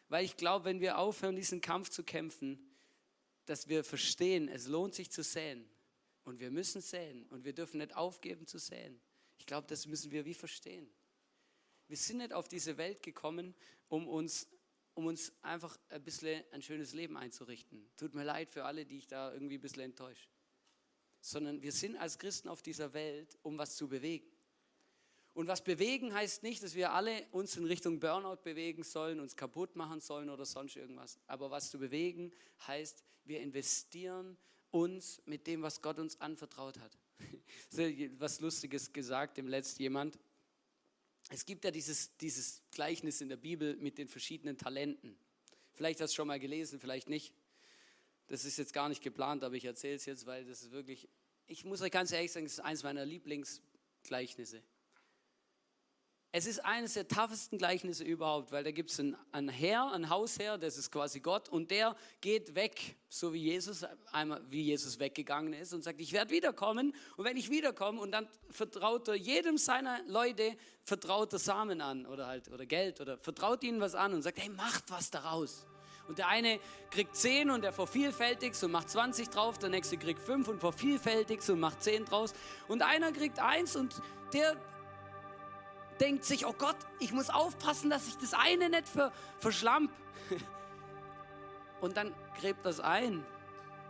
Weil 0.08 0.24
ich 0.24 0.36
glaube, 0.36 0.66
wenn 0.66 0.80
wir 0.80 0.98
aufhören, 0.98 1.36
diesen 1.36 1.60
Kampf 1.60 1.90
zu 1.90 2.04
kämpfen, 2.04 2.58
dass 3.46 3.68
wir 3.68 3.84
verstehen, 3.84 4.48
es 4.48 4.66
lohnt 4.66 4.94
sich 4.94 5.10
zu 5.10 5.22
säen. 5.22 5.68
Und 6.24 6.40
wir 6.40 6.50
müssen 6.50 6.80
säen. 6.80 7.26
Und 7.26 7.44
wir 7.44 7.52
dürfen 7.52 7.78
nicht 7.78 7.94
aufgeben 7.94 8.46
zu 8.46 8.58
säen. 8.58 9.00
Ich 9.38 9.46
glaube, 9.46 9.66
das 9.68 9.86
müssen 9.86 10.10
wir 10.10 10.24
wie 10.24 10.34
verstehen. 10.34 10.88
Wir 11.86 11.96
sind 11.96 12.18
nicht 12.18 12.32
auf 12.32 12.48
diese 12.48 12.76
Welt 12.78 13.02
gekommen, 13.02 13.54
um 13.88 14.08
uns, 14.08 14.48
um 14.94 15.06
uns 15.06 15.32
einfach 15.42 15.78
ein 15.90 16.02
bisschen 16.02 16.42
ein 16.50 16.62
schönes 16.62 16.94
Leben 16.94 17.16
einzurichten. 17.16 17.86
Tut 17.96 18.14
mir 18.14 18.24
leid 18.24 18.50
für 18.50 18.64
alle, 18.64 18.86
die 18.86 18.98
ich 18.98 19.06
da 19.06 19.32
irgendwie 19.32 19.58
ein 19.58 19.60
bisschen 19.60 19.82
enttäusche. 19.82 20.28
Sondern 21.20 21.62
wir 21.62 21.72
sind 21.72 21.96
als 21.96 22.18
Christen 22.18 22.48
auf 22.48 22.62
dieser 22.62 22.94
Welt, 22.94 23.38
um 23.42 23.58
was 23.58 23.76
zu 23.76 23.88
bewegen. 23.88 24.30
Und 25.34 25.48
was 25.48 25.64
bewegen 25.64 26.14
heißt 26.14 26.44
nicht, 26.44 26.62
dass 26.62 26.74
wir 26.74 26.92
alle 26.92 27.26
uns 27.32 27.56
in 27.56 27.64
Richtung 27.64 27.98
Burnout 27.98 28.42
bewegen 28.44 28.84
sollen, 28.84 29.18
uns 29.18 29.34
kaputt 29.34 29.74
machen 29.74 30.00
sollen 30.00 30.30
oder 30.30 30.46
sonst 30.46 30.76
irgendwas. 30.76 31.18
Aber 31.26 31.50
was 31.50 31.70
zu 31.70 31.78
bewegen 31.78 32.32
heißt, 32.66 33.04
wir 33.24 33.40
investieren 33.40 34.38
uns 34.74 35.22
mit 35.24 35.46
dem, 35.46 35.62
was 35.62 35.80
Gott 35.80 35.98
uns 36.00 36.20
anvertraut 36.20 36.80
hat. 36.80 36.98
was 38.18 38.40
Lustiges 38.40 38.92
gesagt, 38.92 39.36
dem 39.36 39.46
letzten 39.46 39.82
jemand. 39.82 40.18
Es 41.30 41.46
gibt 41.46 41.64
ja 41.64 41.70
dieses, 41.70 42.16
dieses 42.16 42.60
Gleichnis 42.72 43.20
in 43.20 43.28
der 43.28 43.36
Bibel 43.36 43.76
mit 43.76 43.98
den 43.98 44.08
verschiedenen 44.08 44.58
Talenten. 44.58 45.16
Vielleicht 45.72 46.00
hast 46.00 46.12
du 46.12 46.16
schon 46.16 46.26
mal 46.26 46.40
gelesen, 46.40 46.80
vielleicht 46.80 47.08
nicht. 47.08 47.32
Das 48.26 48.44
ist 48.44 48.58
jetzt 48.58 48.72
gar 48.72 48.88
nicht 48.88 49.02
geplant, 49.02 49.44
aber 49.44 49.54
ich 49.54 49.64
erzähle 49.64 49.94
es 49.94 50.06
jetzt, 50.06 50.26
weil 50.26 50.44
das 50.44 50.62
ist 50.62 50.72
wirklich, 50.72 51.08
ich 51.46 51.64
muss 51.64 51.80
euch 51.80 51.92
ganz 51.92 52.10
ehrlich 52.10 52.32
sagen, 52.32 52.46
es 52.46 52.54
ist 52.54 52.60
eines 52.60 52.82
meiner 52.82 53.04
Lieblingsgleichnisse. 53.04 54.60
Es 56.36 56.46
ist 56.46 56.64
eines 56.64 56.94
der 56.94 57.06
toughesten 57.06 57.58
Gleichnisse 57.58 58.02
überhaupt, 58.02 58.50
weil 58.50 58.64
da 58.64 58.72
gibt 58.72 58.90
es 58.90 58.98
einen, 58.98 59.48
Herr, 59.48 59.92
einen 59.92 60.10
Hausherr, 60.10 60.58
das 60.58 60.76
ist 60.76 60.90
quasi 60.90 61.20
Gott, 61.20 61.48
und 61.48 61.70
der 61.70 61.94
geht 62.20 62.56
weg, 62.56 62.96
so 63.08 63.32
wie 63.32 63.38
Jesus, 63.38 63.86
einmal 64.10 64.42
wie 64.50 64.62
Jesus 64.62 64.98
weggegangen 64.98 65.52
ist 65.52 65.72
und 65.72 65.84
sagt, 65.84 66.00
ich 66.00 66.12
werde 66.12 66.32
wiederkommen. 66.32 66.92
Und 67.16 67.24
wenn 67.24 67.36
ich 67.36 67.50
wiederkomme, 67.50 68.00
und 68.00 68.10
dann 68.10 68.26
vertraut 68.50 69.06
er 69.06 69.14
jedem 69.14 69.58
seiner 69.58 70.02
Leute, 70.08 70.56
vertraut 70.82 71.32
er 71.32 71.38
Samen 71.38 71.80
an 71.80 72.04
oder 72.04 72.26
halt 72.26 72.50
oder 72.50 72.66
Geld 72.66 73.00
oder 73.00 73.16
vertraut 73.16 73.62
ihnen 73.62 73.80
was 73.80 73.94
an 73.94 74.12
und 74.12 74.22
sagt, 74.22 74.40
hey, 74.40 74.48
macht 74.48 74.90
was 74.90 75.12
daraus. 75.12 75.68
Und 76.08 76.18
der 76.18 76.26
eine 76.26 76.58
kriegt 76.90 77.14
10 77.14 77.48
und 77.48 77.62
der 77.62 77.72
vervielfältigt 77.72 78.60
und 78.64 78.72
macht 78.72 78.90
20 78.90 79.28
drauf, 79.28 79.56
der 79.58 79.68
nächste 79.68 79.98
kriegt 79.98 80.18
5 80.18 80.48
und 80.48 80.58
vervielfältigt 80.58 81.48
und 81.48 81.60
macht 81.60 81.80
10 81.80 82.06
draus. 82.06 82.34
Und 82.66 82.82
einer 82.82 83.12
kriegt 83.12 83.38
1 83.38 83.76
und 83.76 84.02
der 84.32 84.56
denkt 86.00 86.24
sich, 86.24 86.46
oh 86.46 86.54
Gott, 86.56 86.76
ich 86.98 87.12
muss 87.12 87.30
aufpassen, 87.30 87.90
dass 87.90 88.06
ich 88.06 88.16
das 88.18 88.34
eine 88.34 88.68
nicht 88.68 88.88
ver 88.88 89.12
verschlamp. 89.38 89.90
Und 91.80 91.96
dann 91.96 92.14
gräbt 92.40 92.64
das 92.64 92.80
ein. 92.80 93.24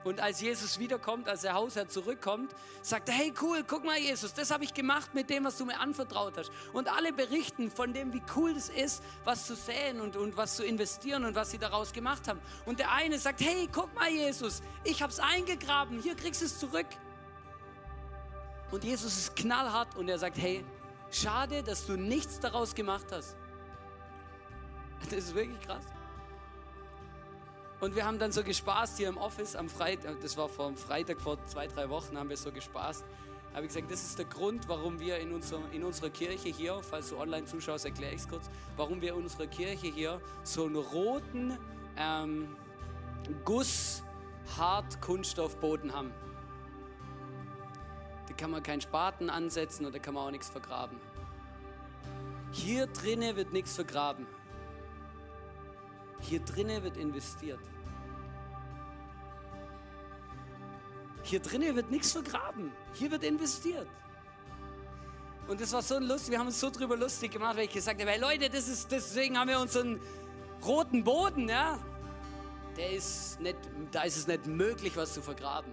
Und 0.04 0.20
als 0.20 0.42
Jesus 0.42 0.78
wiederkommt, 0.78 1.28
als 1.28 1.40
der 1.40 1.54
Hausherr 1.54 1.88
zurückkommt, 1.88 2.54
sagt 2.82 3.08
er, 3.08 3.14
hey 3.14 3.32
cool, 3.40 3.64
guck 3.66 3.84
mal 3.84 3.98
Jesus, 3.98 4.34
das 4.34 4.50
habe 4.50 4.62
ich 4.62 4.74
gemacht 4.74 5.14
mit 5.14 5.30
dem, 5.30 5.44
was 5.44 5.56
du 5.56 5.64
mir 5.64 5.80
anvertraut 5.80 6.36
hast. 6.36 6.52
Und 6.74 6.94
alle 6.94 7.12
berichten 7.12 7.70
von 7.70 7.94
dem, 7.94 8.12
wie 8.12 8.22
cool 8.36 8.52
das 8.52 8.68
ist, 8.68 9.02
was 9.24 9.46
zu 9.46 9.56
säen 9.56 10.02
und, 10.02 10.16
und 10.16 10.36
was 10.36 10.56
zu 10.56 10.64
investieren 10.64 11.24
und 11.24 11.34
was 11.34 11.50
sie 11.50 11.58
daraus 11.58 11.92
gemacht 11.94 12.28
haben. 12.28 12.40
Und 12.66 12.80
der 12.80 12.92
eine 12.92 13.18
sagt, 13.18 13.40
hey, 13.40 13.66
guck 13.72 13.94
mal 13.94 14.10
Jesus, 14.10 14.62
ich 14.84 15.02
habe 15.02 15.10
es 15.10 15.20
eingegraben, 15.20 16.02
hier 16.02 16.14
kriegst 16.14 16.42
du 16.42 16.46
es 16.46 16.58
zurück. 16.58 16.86
Und 18.70 18.84
Jesus 18.84 19.16
ist 19.16 19.36
knallhart 19.36 19.96
und 19.96 20.08
er 20.08 20.18
sagt, 20.18 20.36
hey, 20.36 20.64
Schade, 21.14 21.62
dass 21.62 21.86
du 21.86 21.96
nichts 21.96 22.40
daraus 22.40 22.74
gemacht 22.74 23.06
hast. 23.12 23.36
Das 25.04 25.12
ist 25.12 25.32
wirklich 25.34 25.60
krass. 25.60 25.84
Und 27.80 27.94
wir 27.94 28.04
haben 28.04 28.18
dann 28.18 28.32
so 28.32 28.42
gespaßt 28.42 28.98
hier 28.98 29.10
im 29.10 29.16
Office 29.16 29.54
am 29.54 29.68
Freitag, 29.68 30.20
das 30.22 30.36
war 30.36 30.48
vor 30.48 30.74
Freitag, 30.74 31.20
vor 31.20 31.38
zwei, 31.46 31.68
drei 31.68 31.88
Wochen 31.88 32.18
haben 32.18 32.30
wir 32.30 32.36
so 32.36 32.50
gespaßt. 32.50 33.04
Habe 33.52 33.66
ich 33.66 33.68
gesagt, 33.68 33.92
das 33.92 34.02
ist 34.02 34.18
der 34.18 34.24
Grund, 34.24 34.68
warum 34.68 34.98
wir 34.98 35.18
in, 35.18 35.32
unser, 35.32 35.60
in 35.70 35.84
unserer 35.84 36.10
Kirche 36.10 36.48
hier, 36.48 36.80
falls 36.82 37.10
du 37.10 37.18
online 37.18 37.44
zuschaust, 37.44 37.84
erkläre 37.84 38.14
ich 38.14 38.22
es 38.22 38.28
kurz, 38.28 38.50
warum 38.76 39.00
wir 39.00 39.10
in 39.10 39.18
unserer 39.22 39.46
Kirche 39.46 39.86
hier 39.86 40.20
so 40.42 40.64
einen 40.64 40.74
roten 40.74 41.56
ähm, 41.96 42.56
Guss-Hart-Kunststoffboden 43.44 45.92
haben. 45.92 46.12
Da 48.34 48.42
kann 48.42 48.50
man 48.50 48.64
keinen 48.64 48.80
Spaten 48.80 49.30
ansetzen 49.30 49.86
und 49.86 49.94
da 49.94 50.00
kann 50.00 50.14
man 50.14 50.26
auch 50.26 50.30
nichts 50.32 50.48
vergraben. 50.48 50.98
Hier 52.50 52.88
drinnen 52.88 53.36
wird 53.36 53.52
nichts 53.52 53.76
vergraben. 53.76 54.26
Hier 56.18 56.40
drinnen 56.40 56.82
wird 56.82 56.96
investiert. 56.96 57.60
Hier 61.22 61.38
drinnen 61.38 61.76
wird 61.76 61.92
nichts 61.92 62.10
vergraben. 62.10 62.72
Hier 62.94 63.12
wird 63.12 63.22
investiert. 63.22 63.86
Und 65.46 65.60
das 65.60 65.72
war 65.72 65.82
so 65.82 65.98
lustig, 66.00 66.32
wir 66.32 66.38
haben 66.40 66.48
uns 66.48 66.58
so 66.58 66.70
drüber 66.70 66.96
lustig 66.96 67.30
gemacht, 67.30 67.56
weil 67.56 67.66
ich 67.66 67.72
gesagt 67.72 68.00
habe, 68.00 68.10
hey 68.10 68.20
Leute, 68.20 68.50
das 68.50 68.66
ist, 68.66 68.90
deswegen 68.90 69.38
haben 69.38 69.48
wir 69.48 69.60
unseren 69.60 70.00
roten 70.64 71.04
Boden, 71.04 71.48
ja. 71.48 71.78
Der 72.76 72.90
ist 72.90 73.38
nicht, 73.40 73.58
da 73.92 74.02
ist 74.02 74.16
es 74.16 74.26
nicht 74.26 74.46
möglich, 74.46 74.96
was 74.96 75.14
zu 75.14 75.22
vergraben. 75.22 75.72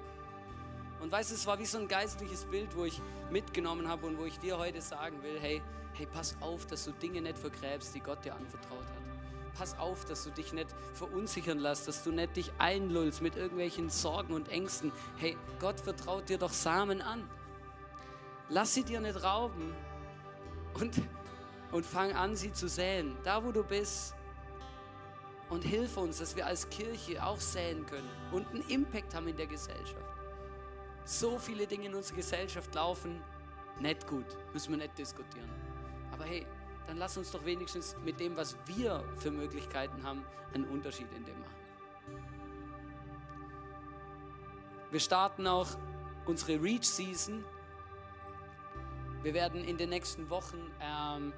Und 1.01 1.11
weißt 1.11 1.31
du, 1.31 1.35
es 1.35 1.47
war 1.47 1.57
wie 1.57 1.65
so 1.65 1.79
ein 1.79 1.87
geistliches 1.87 2.45
Bild, 2.45 2.75
wo 2.75 2.85
ich 2.85 3.01
mitgenommen 3.31 3.87
habe 3.87 4.05
und 4.05 4.19
wo 4.19 4.25
ich 4.25 4.37
dir 4.37 4.57
heute 4.59 4.81
sagen 4.81 5.21
will, 5.23 5.39
hey, 5.39 5.61
hey, 5.93 6.05
pass 6.05 6.37
auf, 6.41 6.67
dass 6.67 6.85
du 6.85 6.91
Dinge 6.91 7.21
nicht 7.21 7.37
vergräbst, 7.37 7.95
die 7.95 7.99
Gott 7.99 8.23
dir 8.23 8.35
anvertraut 8.35 8.85
hat. 8.85 9.55
Pass 9.55 9.77
auf, 9.79 10.05
dass 10.05 10.23
du 10.23 10.29
dich 10.29 10.53
nicht 10.53 10.67
verunsichern 10.93 11.57
lässt, 11.57 11.87
dass 11.87 12.03
du 12.03 12.11
nicht 12.11 12.35
dich 12.35 12.51
einlullst 12.59 13.21
mit 13.21 13.35
irgendwelchen 13.35 13.89
Sorgen 13.89 14.33
und 14.33 14.49
Ängsten. 14.49 14.91
Hey, 15.17 15.35
Gott 15.59 15.79
vertraut 15.79 16.29
dir 16.29 16.37
doch 16.37 16.53
Samen 16.53 17.01
an. 17.01 17.27
Lass 18.49 18.73
sie 18.73 18.83
dir 18.83 19.01
nicht 19.01 19.23
rauben 19.23 19.73
und, 20.75 20.93
und 21.71 21.85
fang 21.85 22.13
an, 22.13 22.35
sie 22.35 22.53
zu 22.53 22.69
säen. 22.69 23.17
Da, 23.23 23.43
wo 23.43 23.51
du 23.51 23.63
bist. 23.63 24.13
Und 25.49 25.63
hilf 25.63 25.97
uns, 25.97 26.19
dass 26.19 26.35
wir 26.35 26.45
als 26.45 26.69
Kirche 26.69 27.25
auch 27.25 27.39
säen 27.39 27.85
können 27.85 28.09
und 28.31 28.47
einen 28.49 28.61
Impact 28.69 29.13
haben 29.13 29.27
in 29.27 29.35
der 29.35 29.47
Gesellschaft. 29.47 30.20
So 31.05 31.37
viele 31.39 31.67
Dinge 31.67 31.87
in 31.87 31.95
unserer 31.95 32.17
Gesellschaft 32.17 32.73
laufen 32.75 33.21
nicht 33.79 34.07
gut, 34.07 34.25
müssen 34.53 34.71
wir 34.71 34.77
nicht 34.77 34.97
diskutieren. 34.97 35.49
Aber 36.11 36.25
hey, 36.25 36.45
dann 36.87 36.97
lass 36.97 37.17
uns 37.17 37.31
doch 37.31 37.43
wenigstens 37.45 37.95
mit 38.03 38.19
dem, 38.19 38.35
was 38.37 38.55
wir 38.65 39.03
für 39.17 39.31
Möglichkeiten 39.31 40.03
haben, 40.03 40.23
einen 40.53 40.65
Unterschied 40.65 41.07
in 41.15 41.25
dem 41.25 41.39
machen. 41.39 41.55
Wir 44.91 44.99
starten 44.99 45.47
auch 45.47 45.69
unsere 46.25 46.61
Reach 46.61 46.83
Season. 46.83 47.45
Wir 49.23 49.33
werden 49.33 49.63
in 49.63 49.77
den 49.77 49.89
nächsten 49.89 50.29
Wochen 50.29 50.69
ähm, 50.81 51.33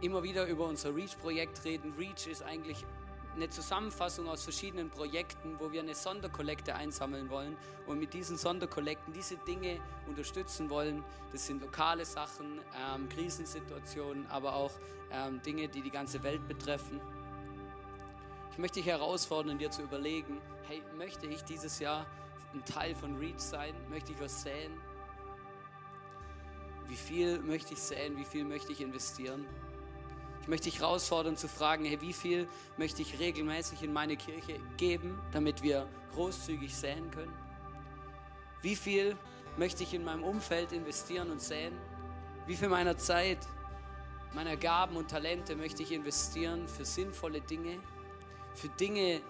immer 0.00 0.22
wieder 0.22 0.46
über 0.46 0.66
unser 0.66 0.94
Reach-Projekt 0.94 1.64
reden. 1.64 1.92
Reach 1.98 2.26
ist 2.28 2.42
eigentlich 2.42 2.86
eine 3.34 3.48
Zusammenfassung 3.48 4.28
aus 4.28 4.42
verschiedenen 4.42 4.90
Projekten, 4.90 5.56
wo 5.58 5.72
wir 5.72 5.80
eine 5.80 5.94
Sonderkollekte 5.94 6.74
einsammeln 6.74 7.30
wollen 7.30 7.56
und 7.86 7.98
mit 7.98 8.12
diesen 8.12 8.36
Sonderkollekten 8.36 9.12
diese 9.12 9.36
Dinge 9.36 9.80
unterstützen 10.06 10.68
wollen. 10.70 11.04
Das 11.32 11.46
sind 11.46 11.62
lokale 11.62 12.04
Sachen, 12.04 12.60
ähm, 12.76 13.08
Krisensituationen, 13.08 14.26
aber 14.26 14.54
auch 14.54 14.72
ähm, 15.12 15.40
Dinge, 15.42 15.68
die 15.68 15.82
die 15.82 15.90
ganze 15.90 16.22
Welt 16.22 16.46
betreffen. 16.48 17.00
Ich 18.52 18.58
möchte 18.58 18.80
dich 18.80 18.86
herausfordern, 18.86 19.58
dir 19.58 19.70
zu 19.70 19.82
überlegen, 19.82 20.40
hey, 20.66 20.82
möchte 20.96 21.26
ich 21.26 21.42
dieses 21.44 21.78
Jahr 21.78 22.06
ein 22.52 22.64
Teil 22.64 22.94
von 22.94 23.16
Reach 23.16 23.38
sein? 23.38 23.74
Möchte 23.88 24.12
ich 24.12 24.20
was 24.20 24.42
säen? 24.42 24.72
wie 26.90 26.96
viel 26.96 27.38
möchte 27.38 27.74
ich 27.74 27.80
säen, 27.80 28.16
wie 28.16 28.24
viel 28.24 28.44
möchte 28.44 28.72
ich 28.72 28.80
investieren. 28.80 29.46
Ich 30.42 30.48
möchte 30.48 30.70
dich 30.70 30.80
herausfordern 30.80 31.36
zu 31.36 31.48
fragen, 31.48 31.84
hey, 31.84 32.00
wie 32.00 32.12
viel 32.12 32.48
möchte 32.76 33.02
ich 33.02 33.18
regelmäßig 33.18 33.82
in 33.82 33.92
meine 33.92 34.16
Kirche 34.16 34.58
geben, 34.76 35.18
damit 35.32 35.62
wir 35.62 35.86
großzügig 36.12 36.74
säen 36.74 37.10
können? 37.10 37.32
Wie 38.62 38.76
viel 38.76 39.16
möchte 39.56 39.82
ich 39.82 39.94
in 39.94 40.04
meinem 40.04 40.24
Umfeld 40.24 40.72
investieren 40.72 41.30
und 41.30 41.40
säen? 41.40 41.74
Wie 42.46 42.56
viel 42.56 42.68
meiner 42.68 42.96
Zeit, 42.96 43.38
meiner 44.34 44.56
Gaben 44.56 44.96
und 44.96 45.10
Talente 45.10 45.56
möchte 45.56 45.82
ich 45.82 45.92
investieren 45.92 46.66
für 46.68 46.84
sinnvolle 46.84 47.40
Dinge, 47.42 47.78
für 48.54 48.68
Dinge, 48.68 49.20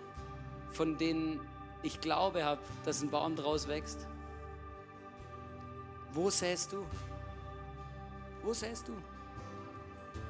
von 0.70 0.96
denen 0.96 1.40
ich 1.82 2.00
glaube 2.00 2.44
habe, 2.44 2.60
dass 2.84 3.02
ein 3.02 3.10
Baum 3.10 3.34
draus 3.34 3.66
wächst? 3.66 4.06
Wo 6.12 6.30
säst 6.30 6.72
du? 6.72 6.86
Wo 8.42 8.52
säst 8.52 8.88
du? 8.88 8.92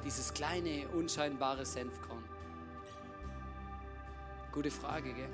Dieses 0.03 0.33
kleine, 0.33 0.87
unscheinbare 0.89 1.65
Senfkorn. 1.65 2.23
Gute 4.51 4.71
Frage, 4.71 5.13
gell? 5.13 5.29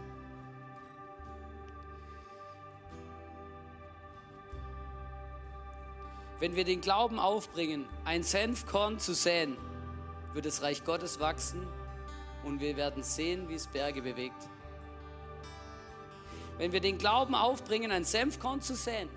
Wenn 6.40 6.56
wir 6.56 6.66
den 6.66 6.82
Glauben 6.82 7.20
aufbringen, 7.20 7.88
ein 8.06 8.22
Senfkorn 8.22 9.00
zu 9.00 9.16
säen, 9.16 9.58
wird 10.34 10.46
das 10.46 10.62
Reich 10.62 10.84
Gottes 10.84 11.20
wachsen 11.20 11.66
und 12.44 12.60
wir 12.60 12.78
werden 12.78 13.02
sehen, 13.02 13.50
wie 13.50 13.56
es 13.56 13.66
Berge 13.66 14.04
bewegt. 14.04 14.48
Wenn 16.60 16.72
wir 16.72 16.80
den 16.80 17.00
Glauben 17.00 17.34
aufbringen, 17.34 17.92
ein 17.92 18.04
Senfkorn 18.04 18.62
zu 18.62 18.76
säen, 18.76 19.10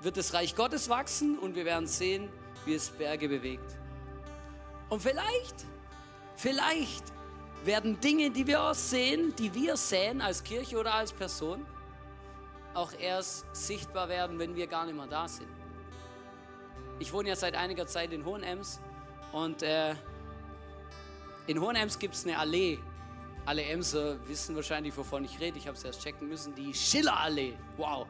wird 0.00 0.16
das 0.16 0.32
Reich 0.32 0.56
Gottes 0.56 0.88
wachsen 0.88 1.38
und 1.38 1.54
wir 1.54 1.66
werden 1.66 1.86
sehen, 1.86 2.30
wie 2.64 2.74
es 2.74 2.90
Berge 2.90 3.28
bewegt. 3.28 3.76
Und 4.88 5.00
vielleicht, 5.00 5.66
vielleicht 6.36 7.04
werden 7.64 8.00
Dinge, 8.00 8.30
die 8.30 8.46
wir 8.46 8.72
sehen, 8.74 9.34
die 9.36 9.52
wir 9.54 9.76
sehen 9.76 10.20
als 10.20 10.42
Kirche 10.42 10.78
oder 10.78 10.94
als 10.94 11.12
Person, 11.12 11.66
auch 12.74 12.92
erst 12.98 13.44
sichtbar 13.54 14.08
werden, 14.08 14.38
wenn 14.38 14.54
wir 14.54 14.66
gar 14.66 14.86
nicht 14.86 14.96
mehr 14.96 15.06
da 15.06 15.28
sind. 15.28 15.48
Ich 16.98 17.12
wohne 17.12 17.30
ja 17.30 17.36
seit 17.36 17.54
einiger 17.54 17.86
Zeit 17.86 18.12
in 18.12 18.24
Hohenems 18.24 18.80
und 19.32 19.62
äh, 19.62 19.94
in 21.46 21.60
Hohenems 21.60 21.98
gibt 21.98 22.14
es 22.14 22.24
eine 22.24 22.38
Allee. 22.38 22.78
Alle 23.46 23.62
Emser 23.62 24.16
wissen 24.28 24.54
wahrscheinlich, 24.54 24.96
wovon 24.96 25.24
ich 25.24 25.40
rede. 25.40 25.58
Ich 25.58 25.66
habe 25.66 25.76
es 25.76 25.82
erst 25.82 26.02
checken 26.02 26.28
müssen. 26.28 26.54
Die 26.54 26.72
Schillerallee. 26.72 27.56
Wow. 27.76 28.06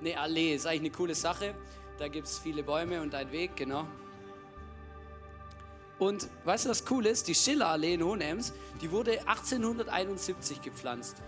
Eine 0.00 0.18
Allee 0.18 0.54
ist 0.54 0.66
eigentlich 0.66 0.80
eine 0.80 0.90
coole 0.90 1.14
Sache. 1.14 1.54
Da 1.98 2.08
gibt 2.08 2.26
es 2.26 2.38
viele 2.38 2.62
Bäume 2.62 3.00
und 3.00 3.14
einen 3.14 3.32
Weg, 3.32 3.56
genau. 3.56 3.86
Und 5.98 6.28
weißt 6.44 6.66
du, 6.66 6.70
was 6.70 6.84
cool 6.90 7.06
ist? 7.06 7.26
Die 7.26 7.34
Schillerallee 7.34 7.94
in 7.94 8.02
Hohenems, 8.02 8.52
die 8.82 8.90
wurde 8.90 9.20
1871 9.26 10.60
gepflanzt. 10.60 11.22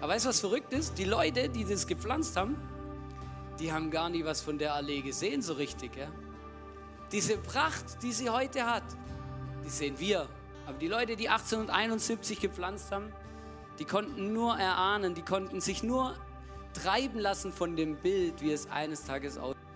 Aber 0.00 0.12
weißt 0.12 0.26
du, 0.26 0.28
was 0.28 0.40
verrückt 0.40 0.72
ist? 0.72 0.98
Die 0.98 1.04
Leute, 1.04 1.48
die 1.48 1.64
das 1.64 1.86
gepflanzt 1.86 2.36
haben, 2.36 2.56
die 3.58 3.72
haben 3.72 3.90
gar 3.90 4.08
nie 4.10 4.24
was 4.24 4.40
von 4.40 4.58
der 4.58 4.74
Allee 4.74 5.00
gesehen, 5.00 5.40
so 5.40 5.54
richtig. 5.54 5.96
Ja? 5.96 6.08
Diese 7.12 7.38
Pracht, 7.38 8.02
die 8.02 8.12
sie 8.12 8.28
heute 8.28 8.66
hat, 8.66 8.84
die 9.64 9.70
sehen 9.70 9.98
wir. 9.98 10.28
Aber 10.66 10.78
die 10.78 10.88
Leute, 10.88 11.16
die 11.16 11.28
1871 11.28 12.40
gepflanzt 12.40 12.92
haben, 12.92 13.12
die 13.78 13.84
konnten 13.84 14.32
nur 14.32 14.56
erahnen, 14.58 15.14
die 15.14 15.22
konnten 15.22 15.60
sich 15.60 15.82
nur 15.82 16.14
treiben 16.74 17.18
lassen 17.18 17.52
von 17.52 17.76
dem 17.76 17.96
Bild, 17.96 18.40
wie 18.42 18.52
es 18.52 18.70
eines 18.70 19.04
Tages 19.04 19.38
aussieht. 19.38 19.69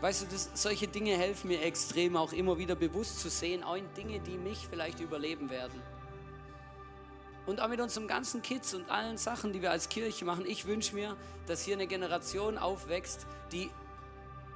Weißt 0.00 0.22
du, 0.22 0.26
das, 0.26 0.50
solche 0.54 0.86
Dinge 0.86 1.16
helfen 1.16 1.48
mir 1.48 1.62
extrem, 1.62 2.16
auch 2.16 2.32
immer 2.32 2.56
wieder 2.56 2.76
bewusst 2.76 3.18
zu 3.18 3.28
sehen, 3.28 3.64
auch 3.64 3.74
in 3.74 3.92
Dinge, 3.94 4.20
die 4.20 4.38
mich 4.38 4.68
vielleicht 4.70 5.00
überleben 5.00 5.50
werden. 5.50 5.82
Und 7.46 7.60
auch 7.60 7.68
mit 7.68 7.80
unserem 7.80 8.06
ganzen 8.06 8.42
Kids 8.42 8.74
und 8.74 8.88
allen 8.90 9.16
Sachen, 9.16 9.52
die 9.52 9.62
wir 9.62 9.70
als 9.70 9.88
Kirche 9.88 10.24
machen. 10.24 10.44
Ich 10.46 10.66
wünsche 10.66 10.94
mir, 10.94 11.16
dass 11.46 11.62
hier 11.62 11.74
eine 11.74 11.86
Generation 11.86 12.58
aufwächst, 12.58 13.26
die 13.50 13.70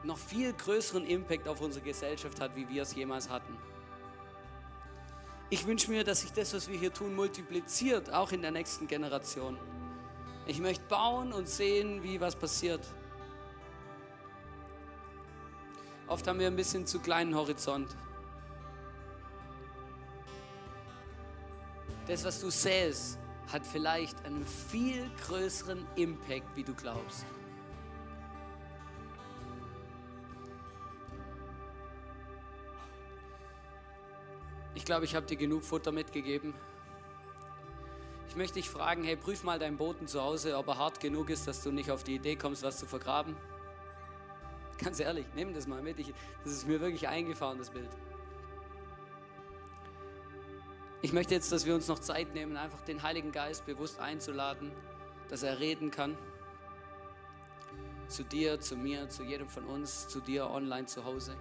noch 0.05 0.19
viel 0.19 0.53
größeren 0.53 1.07
Impact 1.07 1.49
auf 1.49 1.61
unsere 1.61 1.85
Gesellschaft 1.85 2.41
hat, 2.41 2.55
wie 2.55 2.69
wir 2.69 2.83
es 2.83 2.95
jemals 2.95 3.29
hatten. 3.29 3.57
Ich 5.51 5.67
wünsche 5.67 5.91
mir, 5.91 6.05
dass 6.05 6.21
sich 6.21 6.33
das, 6.33 6.55
was 6.55 6.69
wir 6.69 6.79
hier 6.79 6.93
tun, 6.93 7.15
multipliziert, 7.15 8.13
auch 8.13 8.31
in 8.33 8.43
der 8.43 8.53
nächsten 8.53 8.87
Generation. 8.87 9.59
Ich 10.47 10.61
möchte 10.61 10.85
bauen 10.89 11.33
und 11.33 11.49
sehen, 11.49 12.03
wie 12.03 12.21
was 12.21 12.37
passiert. 12.37 12.81
Oft 16.07 16.27
haben 16.27 16.39
wir 16.39 16.47
ein 16.47 16.57
bisschen 16.57 16.87
zu 16.87 16.99
kleinen 17.01 17.35
Horizont. 17.35 17.97
das, 22.07 22.25
was 22.25 22.41
du 22.41 22.51
säst, 22.51 23.19
hat 23.51 23.67
vielleicht 23.67 24.25
einen 24.25 24.47
viel 24.47 25.11
größeren 25.27 25.87
Impact, 25.97 26.57
wie 26.57 26.65
du 26.65 26.75
glaubst. 26.75 27.25
Ich 34.75 34.85
glaube, 34.85 35.05
ich 35.05 35.15
habe 35.15 35.27
dir 35.27 35.37
genug 35.37 35.65
Futter 35.65 35.93
mitgegeben. 35.93 36.55
Ich 38.29 38.37
möchte 38.37 38.55
dich 38.55 38.71
fragen, 38.71 39.05
hey, 39.05 39.17
prüf 39.17 39.43
mal 39.43 39.59
deinen 39.59 39.77
Boden 39.77 40.07
zu 40.07 40.21
Hause, 40.21 40.57
ob 40.57 40.69
er 40.69 40.79
hart 40.79 41.01
genug 41.01 41.29
ist, 41.29 41.47
dass 41.47 41.63
du 41.63 41.71
nicht 41.71 41.91
auf 41.91 42.03
die 42.03 42.15
Idee 42.15 42.37
kommst, 42.37 42.63
was 42.63 42.79
zu 42.79 42.87
vergraben. 42.87 43.37
Ganz 44.83 45.01
ehrlich, 45.01 45.27
nimm 45.35 45.55
das 45.55 45.67
mal 45.67 45.83
mit. 45.83 45.99
Ich, 45.99 46.13
das 46.45 46.53
ist 46.53 46.67
mir 46.67 46.81
wirklich 46.81 47.09
eingefahren, 47.09 47.59
das 47.59 47.71
Bild. 47.71 47.91
Ich 51.03 51.13
möchte 51.13 51.35
jetzt, 51.35 51.51
dass 51.51 51.67
wir 51.67 51.75
uns 51.75 51.89
noch 51.89 51.99
Zeit 51.99 52.33
nehmen, 52.35 52.57
einfach 52.57 52.81
den 52.83 53.03
Heiligen 53.03 53.33
Geist 53.33 53.67
bewusst 53.67 53.99
einzuladen, 54.01 54.71
dass 55.29 55.43
er 55.43 55.59
reden 55.59 55.91
kann. 55.91 56.17
Zu 58.09 58.25
dir, 58.25 58.61
zu 58.61 58.77
mir, 58.77 59.09
zu 59.09 59.23
jedem 59.23 59.49
von 59.49 59.65
uns, 59.65 60.09
zu 60.09 60.21
dir 60.21 60.51
online 60.51 60.87
zu 60.87 61.05
Hause. 61.05 61.37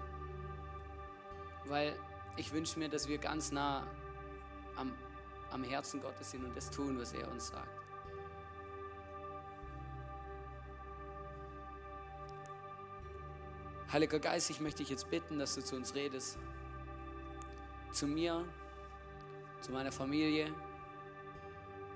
Weil 1.65 1.95
ich 2.37 2.51
wünsche 2.53 2.79
mir, 2.79 2.89
dass 2.89 3.07
wir 3.07 3.17
ganz 3.17 3.51
nah 3.51 3.85
am, 4.75 4.93
am 5.51 5.63
Herzen 5.63 6.01
Gottes 6.01 6.31
sind 6.31 6.45
und 6.45 6.55
das 6.55 6.69
tun, 6.71 6.99
was 6.99 7.13
er 7.13 7.29
uns 7.31 7.49
sagt. 7.49 7.80
Heiliger 13.91 14.19
Geist, 14.19 14.49
ich 14.49 14.61
möchte 14.61 14.77
dich 14.77 14.89
jetzt 14.89 15.09
bitten, 15.09 15.37
dass 15.37 15.53
du 15.55 15.61
zu 15.61 15.75
uns 15.75 15.93
redest. 15.93 16.37
Zu 17.91 18.07
mir, 18.07 18.45
zu 19.59 19.73
meiner 19.73 19.91
Familie, 19.91 20.53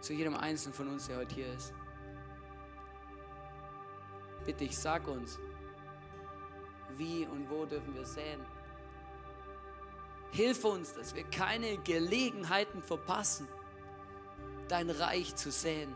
zu 0.02 0.12
jedem 0.12 0.36
Einzelnen 0.36 0.74
von 0.74 0.90
uns, 0.90 1.08
der 1.08 1.18
heute 1.18 1.34
hier 1.34 1.54
ist. 1.54 1.74
Bitte 4.46 4.66
ich, 4.66 4.78
sag 4.78 5.08
uns, 5.08 5.40
wie 6.98 7.26
und 7.28 7.50
wo 7.50 7.66
dürfen 7.66 7.96
wir 7.96 8.06
säen. 8.06 8.42
Hilf 10.32 10.66
uns, 10.66 10.94
dass 10.96 11.16
wir 11.16 11.24
keine 11.24 11.78
Gelegenheiten 11.78 12.84
verpassen, 12.84 13.48
dein 14.68 14.90
Reich 14.90 15.34
zu 15.38 15.50
säen, 15.50 15.96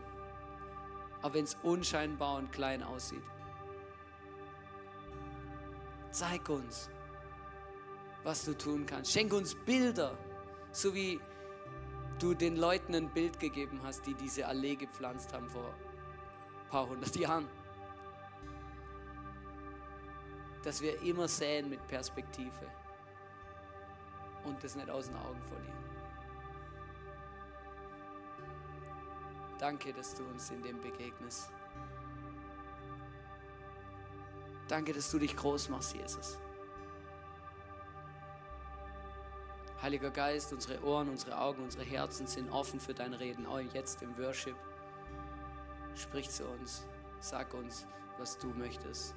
auch 1.20 1.34
wenn 1.34 1.44
es 1.44 1.58
unscheinbar 1.62 2.38
und 2.38 2.50
klein 2.52 2.82
aussieht. 2.82 3.22
Zeig 6.10 6.48
uns, 6.48 6.90
was 8.24 8.44
du 8.44 8.56
tun 8.56 8.84
kannst. 8.86 9.12
Schenk 9.12 9.32
uns 9.32 9.54
Bilder, 9.54 10.16
so 10.72 10.94
wie 10.94 11.20
du 12.18 12.34
den 12.34 12.56
Leuten 12.56 12.94
ein 12.94 13.08
Bild 13.08 13.38
gegeben 13.38 13.80
hast, 13.82 14.06
die 14.06 14.14
diese 14.14 14.46
Allee 14.46 14.76
gepflanzt 14.76 15.32
haben 15.32 15.48
vor 15.48 15.66
ein 15.66 16.68
paar 16.68 16.88
hundert 16.88 17.16
Jahren. 17.16 17.48
Dass 20.62 20.82
wir 20.82 21.00
immer 21.02 21.28
säen 21.28 21.70
mit 21.70 21.86
Perspektive 21.86 22.66
und 24.44 24.62
das 24.62 24.74
nicht 24.74 24.90
aus 24.90 25.06
den 25.06 25.16
Augen 25.16 25.42
verlieren. 25.44 25.78
Danke, 29.58 29.92
dass 29.92 30.14
du 30.14 30.24
uns 30.24 30.50
in 30.50 30.62
dem 30.62 30.80
begegnest. 30.80 31.50
Danke, 34.70 34.92
dass 34.92 35.10
du 35.10 35.18
dich 35.18 35.34
groß 35.34 35.68
machst, 35.68 35.96
Jesus. 35.96 36.38
Heiliger 39.82 40.10
Geist, 40.10 40.52
unsere 40.52 40.80
Ohren, 40.84 41.08
unsere 41.08 41.36
Augen, 41.40 41.64
unsere 41.64 41.82
Herzen 41.82 42.28
sind 42.28 42.48
offen 42.50 42.78
für 42.78 42.94
dein 42.94 43.12
Reden, 43.12 43.46
auch 43.46 43.58
jetzt 43.58 44.00
im 44.00 44.16
Worship. 44.16 44.54
Sprich 45.96 46.30
zu 46.30 46.44
uns, 46.46 46.84
sag 47.18 47.52
uns, 47.52 47.88
was 48.16 48.38
du 48.38 48.46
möchtest. 48.50 49.16